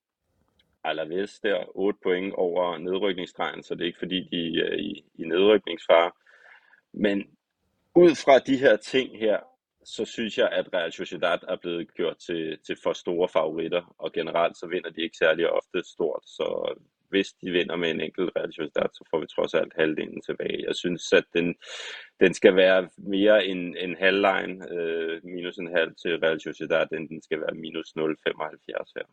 Alaves 0.83 1.39
der, 1.39 1.63
8 1.75 1.99
point 2.03 2.33
over 2.33 2.77
nedrykningsstregen, 2.77 3.63
så 3.63 3.75
det 3.75 3.81
er 3.81 3.85
ikke 3.85 3.99
fordi, 3.99 4.19
de 4.31 4.61
er 4.61 4.75
i, 4.75 5.03
i 5.15 5.23
nedrykningsfare. 5.23 6.11
Men 6.93 7.17
ud 7.95 8.15
fra 8.25 8.39
de 8.39 8.57
her 8.57 8.75
ting 8.75 9.19
her, 9.19 9.39
så 9.83 10.05
synes 10.05 10.37
jeg, 10.37 10.49
at 10.49 10.73
Real 10.73 10.91
Sociedad 10.91 11.39
er 11.47 11.55
blevet 11.61 11.93
gjort 11.93 12.17
til, 12.17 12.57
til 12.65 12.77
for 12.83 12.93
store 12.93 13.29
favoritter, 13.29 13.95
og 13.97 14.11
generelt 14.11 14.57
så 14.57 14.67
vinder 14.67 14.89
de 14.89 15.01
ikke 15.01 15.17
særlig 15.17 15.49
ofte 15.49 15.83
stort, 15.83 16.23
så 16.25 16.75
hvis 17.09 17.27
de 17.41 17.51
vinder 17.51 17.75
med 17.75 17.89
en 17.91 18.01
enkelt 18.01 18.31
Real 18.35 18.53
Sociedad, 18.53 18.89
så 18.93 19.03
får 19.09 19.19
vi 19.19 19.27
trods 19.35 19.53
alt 19.53 19.73
halvdelen 19.75 20.21
tilbage. 20.21 20.65
Jeg 20.67 20.75
synes, 20.75 21.13
at 21.13 21.23
den, 21.33 21.55
den 22.19 22.33
skal 22.33 22.55
være 22.55 22.89
mere 22.97 23.45
en, 23.45 23.77
en 23.77 23.95
halvline, 23.99 24.71
øh, 24.71 25.21
minus 25.23 25.57
en 25.57 25.71
halv 25.77 25.91
til 26.01 26.19
Real 26.23 26.41
Sociedad, 26.41 26.87
end 26.91 27.09
den 27.09 27.21
skal 27.21 27.39
være 27.39 27.55
minus 27.55 27.87
0,75 27.87 28.91
her. 28.95 29.07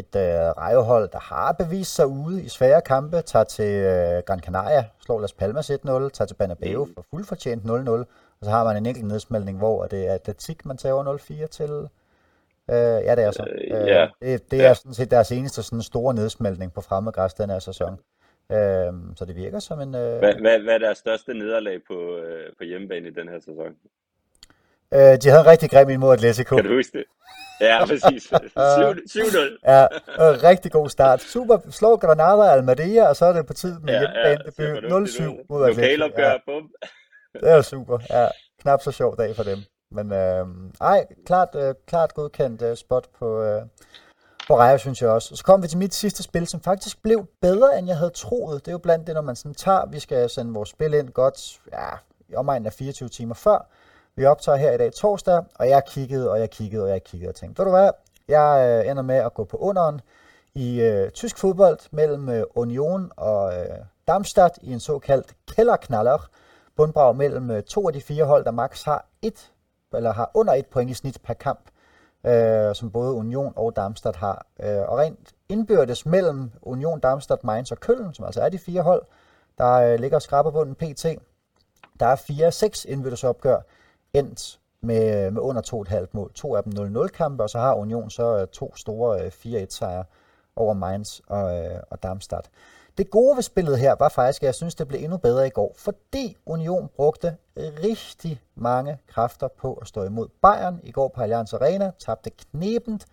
Et 0.00 0.14
øh, 0.16 0.50
rejehold, 0.64 1.08
der 1.08 1.18
har 1.18 1.52
bevist 1.52 1.94
sig 1.94 2.06
ude 2.06 2.44
i 2.44 2.48
svære 2.48 2.82
kampe, 2.82 3.16
tager 3.22 3.44
til 3.44 3.72
øh, 3.92 4.22
Gran 4.26 4.40
Canaria, 4.40 4.84
slår 5.04 5.20
Las 5.20 5.32
Palmas 5.32 5.70
1-0, 5.70 5.76
tager 5.76 6.26
til 6.26 6.34
Banabeo 6.34 6.84
mm. 6.84 6.94
for 6.94 7.04
fuldfortjent 7.10 7.62
0-0, 7.64 8.04
og 8.40 8.44
så 8.44 8.50
har 8.50 8.64
man 8.64 8.76
en 8.76 8.86
enkelt 8.86 9.06
nedsmeltning, 9.06 9.58
hvor 9.58 9.86
det 9.86 10.08
er 10.08 10.14
Atletik, 10.14 10.66
man 10.66 10.76
tager 10.76 11.18
0-4 11.44 11.46
til 11.46 11.88
Øh, 12.70 12.76
ja, 12.76 13.14
det 13.14 13.24
er 13.24 13.30
så. 13.30 13.46
Øh, 13.50 13.80
øh, 13.80 13.88
ja. 13.88 14.06
Det, 14.22 14.50
det 14.50 14.60
er 14.60 14.68
ja. 14.68 14.74
sådan 14.74 14.94
set 14.94 15.10
deres 15.10 15.32
eneste 15.32 15.62
sådan 15.62 15.82
store 15.82 16.14
nedsmeltning 16.14 16.74
på 16.74 16.80
fremmedgræs 16.80 17.34
den 17.34 17.50
her 17.50 17.58
sæson. 17.58 17.92
Øh, 18.52 18.92
så 19.16 19.24
det 19.26 19.36
virker 19.36 19.58
som 19.58 19.80
en... 19.80 19.94
Øh... 19.94 20.18
Hvad, 20.18 20.34
hvad, 20.40 20.58
hvad 20.58 20.74
er 20.74 20.78
deres 20.78 20.98
største 20.98 21.34
nederlag 21.34 21.78
på, 21.86 22.16
øh, 22.16 22.52
på 22.58 22.64
hjemmebane 22.64 23.08
i 23.08 23.10
den 23.10 23.28
her 23.28 23.40
sæson? 23.40 23.72
Øh, 24.94 25.22
de 25.22 25.28
havde 25.28 25.40
en 25.40 25.46
rigtig 25.46 25.70
grim 25.70 25.88
imod 25.88 26.12
Atletico. 26.12 26.56
Kan 26.56 26.64
du 26.64 26.74
huske 26.74 26.98
det? 26.98 27.04
Ja, 27.60 27.84
præcis. 27.90 28.32
7-0. 28.32 28.38
ja, 29.66 29.82
øh, 29.82 30.42
rigtig 30.50 30.72
god 30.72 30.88
start. 30.88 31.20
Super, 31.20 31.58
slår 31.70 31.96
Granada 31.96 32.52
Almeria, 32.52 33.08
og 33.08 33.16
så 33.16 33.24
er 33.24 33.32
det 33.32 33.46
på 33.46 33.52
tid 33.52 33.78
med 33.80 33.92
ja, 33.92 33.98
hjemmebane 33.98 34.94
ja, 34.94 35.00
0-7 35.00 35.46
mod 35.48 35.64
Atletico. 35.64 35.80
Lokalopgør, 35.80 36.30
ja. 36.30 36.36
bum. 36.46 36.70
Det 37.40 37.50
er 37.50 37.62
super, 37.62 37.98
ja. 38.10 38.28
Knap 38.60 38.82
så 38.82 38.90
sjov 38.90 39.16
dag 39.16 39.36
for 39.36 39.42
dem. 39.42 39.58
Men 39.90 40.12
øh, 40.12 40.46
ej, 40.80 41.06
klart, 41.26 41.48
øh, 41.54 41.74
klart 41.86 42.14
godkendt 42.14 42.62
øh, 42.62 42.76
spot 42.76 43.08
på, 43.18 43.42
øh, 43.42 43.62
på 44.46 44.58
Rayo, 44.58 44.78
synes 44.78 45.02
jeg 45.02 45.10
også. 45.10 45.34
Og 45.34 45.38
så 45.38 45.44
kom 45.44 45.62
vi 45.62 45.68
til 45.68 45.78
mit 45.78 45.94
sidste 45.94 46.22
spil, 46.22 46.46
som 46.46 46.60
faktisk 46.60 47.02
blev 47.02 47.26
bedre, 47.40 47.78
end 47.78 47.86
jeg 47.86 47.96
havde 47.96 48.10
troet. 48.10 48.64
Det 48.64 48.68
er 48.68 48.72
jo 48.72 48.78
blandt 48.78 49.06
det, 49.06 49.14
når 49.14 49.22
man 49.22 49.36
sådan 49.36 49.54
tager, 49.54 49.86
vi 49.86 49.98
skal 49.98 50.30
sende 50.30 50.54
vores 50.54 50.68
spil 50.68 50.94
ind 50.94 51.08
godt, 51.08 51.60
ja, 51.72 51.88
i 52.28 52.34
omegnen 52.34 52.66
af 52.66 52.72
24 52.72 53.08
timer 53.08 53.34
før. 53.34 53.66
Vi 54.16 54.24
optager 54.24 54.56
her 54.56 54.72
i 54.72 54.78
dag 54.78 54.92
torsdag, 54.92 55.44
og 55.54 55.68
jeg 55.68 55.82
kiggede, 55.86 56.30
og 56.30 56.40
jeg 56.40 56.50
kiggede, 56.50 56.82
og 56.82 56.88
jeg 56.88 57.04
kiggede 57.04 57.28
og 57.28 57.34
tænkte, 57.34 57.58
ved 57.58 57.64
du 57.64 57.70
hvad, 57.70 57.90
jeg 58.28 58.82
øh, 58.84 58.90
ender 58.90 59.02
med 59.02 59.16
at 59.16 59.34
gå 59.34 59.44
på 59.44 59.56
underen 59.56 60.00
i 60.54 60.80
øh, 60.80 61.10
tysk 61.10 61.38
fodbold 61.38 61.78
mellem 61.90 62.28
øh, 62.28 62.44
Union 62.54 63.10
og 63.16 63.54
øh, 63.60 63.78
Darmstadt 64.08 64.58
i 64.62 64.72
en 64.72 64.80
såkaldt 64.80 65.34
kælderknaller. 65.56 66.28
Bundbrag 66.76 67.16
mellem 67.16 67.50
øh, 67.50 67.62
to 67.62 67.86
af 67.86 67.92
de 67.92 68.00
fire 68.00 68.24
hold, 68.24 68.44
der 68.44 68.50
max 68.50 68.82
har 68.84 69.06
et 69.22 69.52
eller 69.94 70.12
har 70.12 70.30
under 70.34 70.52
et 70.54 70.66
point 70.66 70.90
i 70.90 70.94
snit 70.94 71.18
per 71.22 71.34
kamp, 71.34 71.70
øh, 72.26 72.74
som 72.74 72.90
både 72.90 73.12
Union 73.12 73.52
og 73.56 73.76
Darmstadt 73.76 74.16
har. 74.16 74.46
Øh, 74.60 74.88
og 74.88 74.98
rent 74.98 75.34
indbyrdes 75.48 76.06
mellem 76.06 76.50
Union, 76.62 77.00
Darmstadt, 77.00 77.44
Mainz 77.44 77.70
og 77.72 77.80
Køln, 77.80 78.14
som 78.14 78.24
altså 78.24 78.40
er 78.40 78.48
de 78.48 78.58
fire 78.58 78.82
hold, 78.82 79.02
der 79.58 79.72
øh, 79.72 80.00
ligger 80.00 80.18
skraberbunden 80.18 80.74
PT, 80.74 81.06
der 82.00 82.06
er 82.06 82.16
fire 82.16 82.52
seks 82.52 82.84
indbyrdes 82.84 83.24
opgør 83.24 83.60
endt 84.12 84.60
med, 84.80 85.26
øh, 85.26 85.32
med 85.32 85.42
under 85.42 85.62
2,5 85.62 86.06
mål. 86.12 86.32
To 86.32 86.56
af 86.56 86.62
dem 86.62 86.72
0-0 86.72 87.06
kampe, 87.06 87.42
og 87.42 87.50
så 87.50 87.58
har 87.58 87.74
Union 87.74 88.10
så 88.10 88.38
øh, 88.38 88.46
to 88.46 88.76
store 88.76 89.24
øh, 89.24 89.32
4-1 89.62 89.66
sejre 89.68 90.04
over 90.56 90.74
Mainz 90.74 91.20
og, 91.26 91.64
øh, 91.64 91.80
og 91.90 92.02
Darmstadt. 92.02 92.50
Det 92.98 93.10
gode 93.10 93.36
ved 93.36 93.42
spillet 93.42 93.78
her 93.78 93.94
var 93.98 94.08
faktisk, 94.08 94.42
at 94.42 94.46
jeg 94.46 94.54
synes, 94.54 94.74
det 94.74 94.88
blev 94.88 95.00
endnu 95.02 95.16
bedre 95.16 95.46
i 95.46 95.50
går, 95.50 95.74
fordi 95.76 96.36
Union 96.46 96.90
brugte 96.96 97.36
rigtig 97.56 98.42
mange 98.54 98.98
kræfter 99.06 99.48
på 99.48 99.74
at 99.74 99.88
stå 99.88 100.04
imod 100.04 100.28
Bayern. 100.42 100.80
I 100.82 100.90
går 100.90 101.08
på 101.08 101.20
Allianz 101.20 101.52
Arena, 101.52 101.90
tabte 101.98 102.30
knebent 102.30 103.06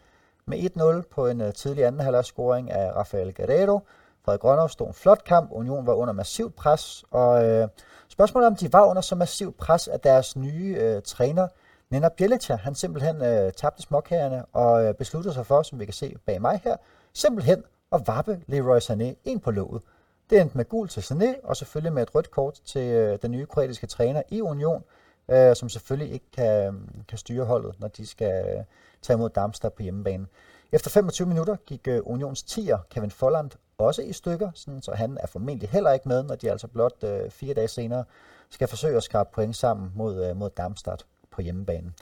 med 0.45 1.03
1-0 1.03 1.09
på 1.11 1.27
en 1.27 1.41
øh, 1.41 1.53
tidlig 1.53 1.85
anden 1.85 2.01
halvleg 2.01 2.25
scoring 2.25 2.71
af 2.71 2.95
Rafael 2.95 3.33
Guerrero. 3.33 3.79
Frederik 4.25 4.41
Grønner 4.41 4.67
stod 4.67 4.87
en 4.87 4.93
flot 4.93 5.23
kamp, 5.23 5.51
Union 5.51 5.87
var 5.87 5.93
under 5.93 6.13
massivt 6.13 6.55
pres, 6.55 7.03
og 7.11 7.45
øh, 7.45 7.67
spørgsmålet 8.09 8.47
om 8.47 8.55
de 8.55 8.73
var 8.73 8.85
under 8.85 9.01
så 9.01 9.15
massivt 9.15 9.57
pres, 9.57 9.87
at 9.87 10.03
deres 10.03 10.35
nye 10.35 10.75
øh, 10.79 11.01
træner, 11.01 11.47
Nena 11.89 12.09
Bjelica, 12.09 12.55
han 12.55 12.75
simpelthen 12.75 13.21
øh, 13.21 13.51
tabte 13.53 13.81
småkagerne 13.81 14.45
og 14.45 14.85
øh, 14.85 14.93
besluttede 14.93 15.33
sig 15.33 15.45
for, 15.45 15.61
som 15.61 15.79
vi 15.79 15.85
kan 15.85 15.93
se 15.93 16.15
bag 16.25 16.41
mig 16.41 16.61
her, 16.63 16.75
simpelthen 17.13 17.63
og 17.91 18.07
vappe 18.07 18.41
Leroy 18.47 18.79
Sané 18.79 19.15
ind 19.25 19.41
på 19.41 19.51
låget. 19.51 19.81
Det 20.29 20.41
endte 20.41 20.57
med 20.57 20.65
gul 20.65 20.87
til 20.87 21.01
Sané, 21.01 21.47
og 21.47 21.57
selvfølgelig 21.57 21.93
med 21.93 22.03
et 22.03 22.15
rødt 22.15 22.31
kort 22.31 22.59
til 22.65 22.81
øh, 22.81 23.19
den 23.21 23.31
nye 23.31 23.45
kroatiske 23.45 23.87
træner 23.87 24.21
i 24.29 24.41
Union, 24.41 24.83
øh, 25.31 25.55
som 25.55 25.69
selvfølgelig 25.69 26.13
ikke 26.13 26.31
kan, 26.33 26.67
øh, 26.67 26.73
kan 27.07 27.17
styre 27.17 27.45
holdet, 27.45 27.79
når 27.79 27.87
de 27.87 28.07
skal 28.07 28.45
øh, 28.57 28.63
tage 29.01 29.17
imod 29.17 29.29
Darmstadt 29.29 29.73
på 29.73 29.83
hjemmebane. 29.83 30.27
Efter 30.71 30.89
25 30.89 31.27
minutter 31.27 31.55
gik 31.65 31.87
øh, 31.87 32.01
Unions 32.03 32.43
10'er 32.43 32.77
Kevin 32.89 33.11
Folland 33.11 33.51
også 33.77 34.01
i 34.01 34.13
stykker, 34.13 34.51
sådan, 34.55 34.81
så 34.81 34.91
han 34.91 35.17
er 35.21 35.27
formentlig 35.27 35.69
heller 35.69 35.91
ikke 35.91 36.07
med, 36.07 36.23
når 36.23 36.35
de 36.35 36.51
altså 36.51 36.67
blot 36.67 37.03
øh, 37.03 37.29
fire 37.29 37.53
dage 37.53 37.67
senere 37.67 38.03
skal 38.49 38.67
forsøge 38.67 38.97
at 38.97 39.03
skrabe 39.03 39.29
point 39.33 39.55
sammen 39.55 39.91
mod, 39.95 40.25
øh, 40.25 40.37
mod 40.37 40.49
Darmstadt 40.49 41.05
på 41.31 41.41
hjemmebane 41.41 41.93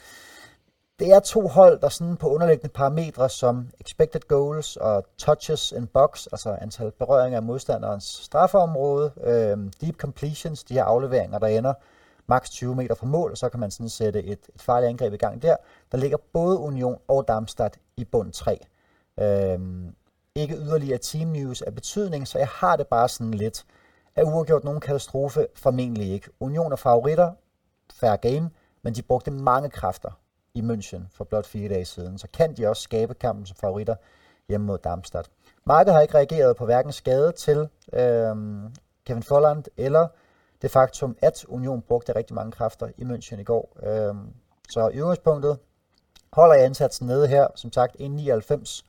det 0.99 1.12
er 1.12 1.19
to 1.19 1.47
hold, 1.47 1.79
der 1.79 1.89
sådan 1.89 2.17
på 2.17 2.29
underliggende 2.29 2.73
parametre 2.73 3.29
som 3.29 3.69
expected 3.79 4.21
goals 4.27 4.77
og 4.77 5.05
touches 5.17 5.71
in 5.71 5.88
box, 5.88 6.27
altså 6.31 6.57
antal 6.62 6.91
berøringer 6.91 7.38
af 7.38 7.43
modstanderens 7.43 8.03
straffeområde, 8.03 9.12
øh, 9.23 9.57
deep 9.81 9.97
completions, 9.97 10.63
de 10.63 10.73
her 10.73 10.83
afleveringer, 10.83 11.39
der 11.39 11.47
ender 11.47 11.73
maks 12.27 12.49
20 12.49 12.75
meter 12.75 12.95
fra 12.95 13.05
mål, 13.05 13.31
og 13.31 13.38
så 13.38 13.49
kan 13.49 13.59
man 13.59 13.71
sådan 13.71 13.89
sætte 13.89 14.23
et, 14.23 14.39
et 14.55 14.62
farligt 14.62 14.89
angreb 14.89 15.13
i 15.13 15.17
gang 15.17 15.41
der. 15.41 15.55
Der 15.91 15.97
ligger 15.97 16.17
både 16.33 16.57
Union 16.57 16.97
og 17.07 17.27
Darmstadt 17.27 17.79
i 17.97 18.05
bund 18.05 18.31
3. 18.33 18.59
Øh, 19.19 19.59
ikke 20.35 20.55
yderligere 20.55 20.97
team 20.97 21.27
news 21.27 21.62
af 21.62 21.75
betydning, 21.75 22.27
så 22.27 22.38
jeg 22.38 22.47
har 22.47 22.75
det 22.75 22.88
bare 22.88 23.09
sådan 23.09 23.33
lidt. 23.33 23.65
Er 24.15 24.23
uafgjort 24.23 24.63
nogen 24.63 24.79
katastrofe? 24.79 25.47
Formentlig 25.55 26.12
ikke. 26.12 26.29
Union 26.39 26.71
er 26.71 26.75
favoritter, 26.75 27.31
fair 27.93 28.15
game, 28.15 28.49
men 28.81 28.95
de 28.95 29.01
brugte 29.01 29.31
mange 29.31 29.69
kræfter 29.69 30.09
i 30.53 30.62
München 30.62 31.01
for 31.12 31.23
blot 31.23 31.45
fire 31.45 31.69
dage 31.69 31.85
siden, 31.85 32.17
så 32.17 32.27
kan 32.33 32.57
de 32.57 32.67
også 32.67 32.81
skabe 32.81 33.13
kampen 33.13 33.45
som 33.45 33.57
favoritter 33.57 33.95
hjemme 34.49 34.67
mod 34.67 34.77
Darmstadt. 34.77 35.29
Markedet 35.65 35.93
har 35.93 36.01
ikke 36.01 36.15
reageret 36.15 36.55
på 36.57 36.65
hverken 36.65 36.91
skade 36.91 37.31
til 37.31 37.69
øh, 37.93 38.35
Kevin 39.05 39.23
Folland 39.23 39.63
eller 39.77 40.07
det 40.62 40.71
faktum, 40.71 41.17
at 41.21 41.45
Union 41.47 41.81
brugte 41.81 42.15
rigtig 42.15 42.35
mange 42.35 42.51
kræfter 42.51 42.88
i 42.97 43.03
München 43.03 43.39
i 43.39 43.43
går. 43.43 43.77
Øh, 43.83 44.15
så 44.69 44.89
i 44.89 45.01
udgangspunktet 45.01 45.59
holder 46.33 46.55
jeg 46.55 46.65
indsatsen 46.65 47.07
nede 47.07 47.27
her. 47.27 47.47
Som 47.55 47.71
sagt, 47.71 47.95
1,99 47.99 48.83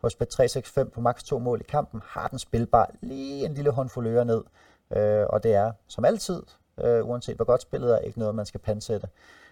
hos 0.00 0.14
Bet365 0.14 0.84
på 0.84 1.00
maks 1.00 1.22
to 1.22 1.38
mål 1.38 1.60
i 1.60 1.64
kampen. 1.64 2.00
Har 2.04 2.28
den 2.28 2.38
spilbar 2.38 2.90
lige 3.00 3.46
en 3.46 3.54
lille 3.54 3.70
håndfuld 3.70 4.06
øre 4.06 4.24
ned. 4.24 4.44
Øh, 4.90 5.26
og 5.30 5.42
det 5.42 5.54
er 5.54 5.72
som 5.88 6.04
altid, 6.04 6.42
øh, 6.84 7.08
uanset 7.08 7.36
hvor 7.36 7.44
godt 7.44 7.62
spillet 7.62 7.94
er, 7.94 7.98
ikke 7.98 8.18
noget, 8.18 8.34
man 8.34 8.46
skal 8.46 8.60
pansætte 8.60 9.08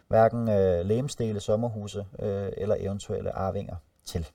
hverken 0.09 0.49
øh, 0.49 0.87
lægemstele, 0.87 1.41
sommerhuse 1.41 2.07
øh, 2.19 2.53
eller 2.57 2.77
eventuelle 2.79 3.33
arvinger 3.33 3.77
til. 4.05 4.27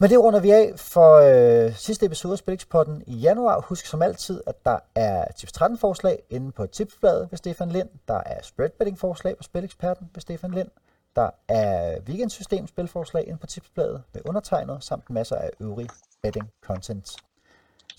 Men 0.00 0.10
det 0.10 0.18
runder 0.18 0.40
vi 0.40 0.50
af 0.50 0.72
for 0.76 1.12
øh, 1.14 1.74
sidste 1.74 2.06
episode 2.06 2.32
af 2.32 2.38
Spillingspotten 2.38 3.02
i 3.06 3.14
januar. 3.14 3.60
Husk 3.60 3.86
som 3.86 4.02
altid, 4.02 4.40
at 4.46 4.64
der 4.64 4.78
er 4.94 5.32
tips 5.32 5.52
13 5.52 5.78
forslag 5.78 6.22
inde 6.30 6.52
på 6.52 6.66
tipsbladet 6.66 7.28
ved 7.30 7.38
Stefan 7.38 7.68
Lind. 7.68 7.88
Der 8.08 8.22
er 8.26 8.42
spreadbetting 8.42 8.98
forslag 8.98 9.36
på 9.36 9.42
Spileksperten 9.42 10.10
ved 10.14 10.20
Stefan 10.20 10.50
Lind. 10.50 10.68
Der 11.16 11.30
er 11.48 12.00
weekendsystem 12.00 12.66
spilforslag 12.66 13.26
inde 13.26 13.38
på 13.38 13.46
tipsbladet 13.46 14.02
med 14.12 14.22
undertegnet, 14.24 14.84
samt 14.84 15.10
masser 15.10 15.36
af 15.36 15.50
øvrig 15.60 15.88
betting 16.22 16.50
content. 16.60 17.16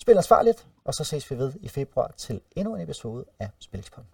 Spil 0.04 0.16
ansvarligt, 0.16 0.66
og 0.84 0.94
så 0.94 1.04
ses 1.04 1.30
vi 1.30 1.38
ved 1.38 1.52
i 1.60 1.68
februar 1.68 2.14
til 2.16 2.40
endnu 2.56 2.74
en 2.74 2.80
episode 2.80 3.24
af 3.38 3.50
Spilexpotten. 3.58 4.10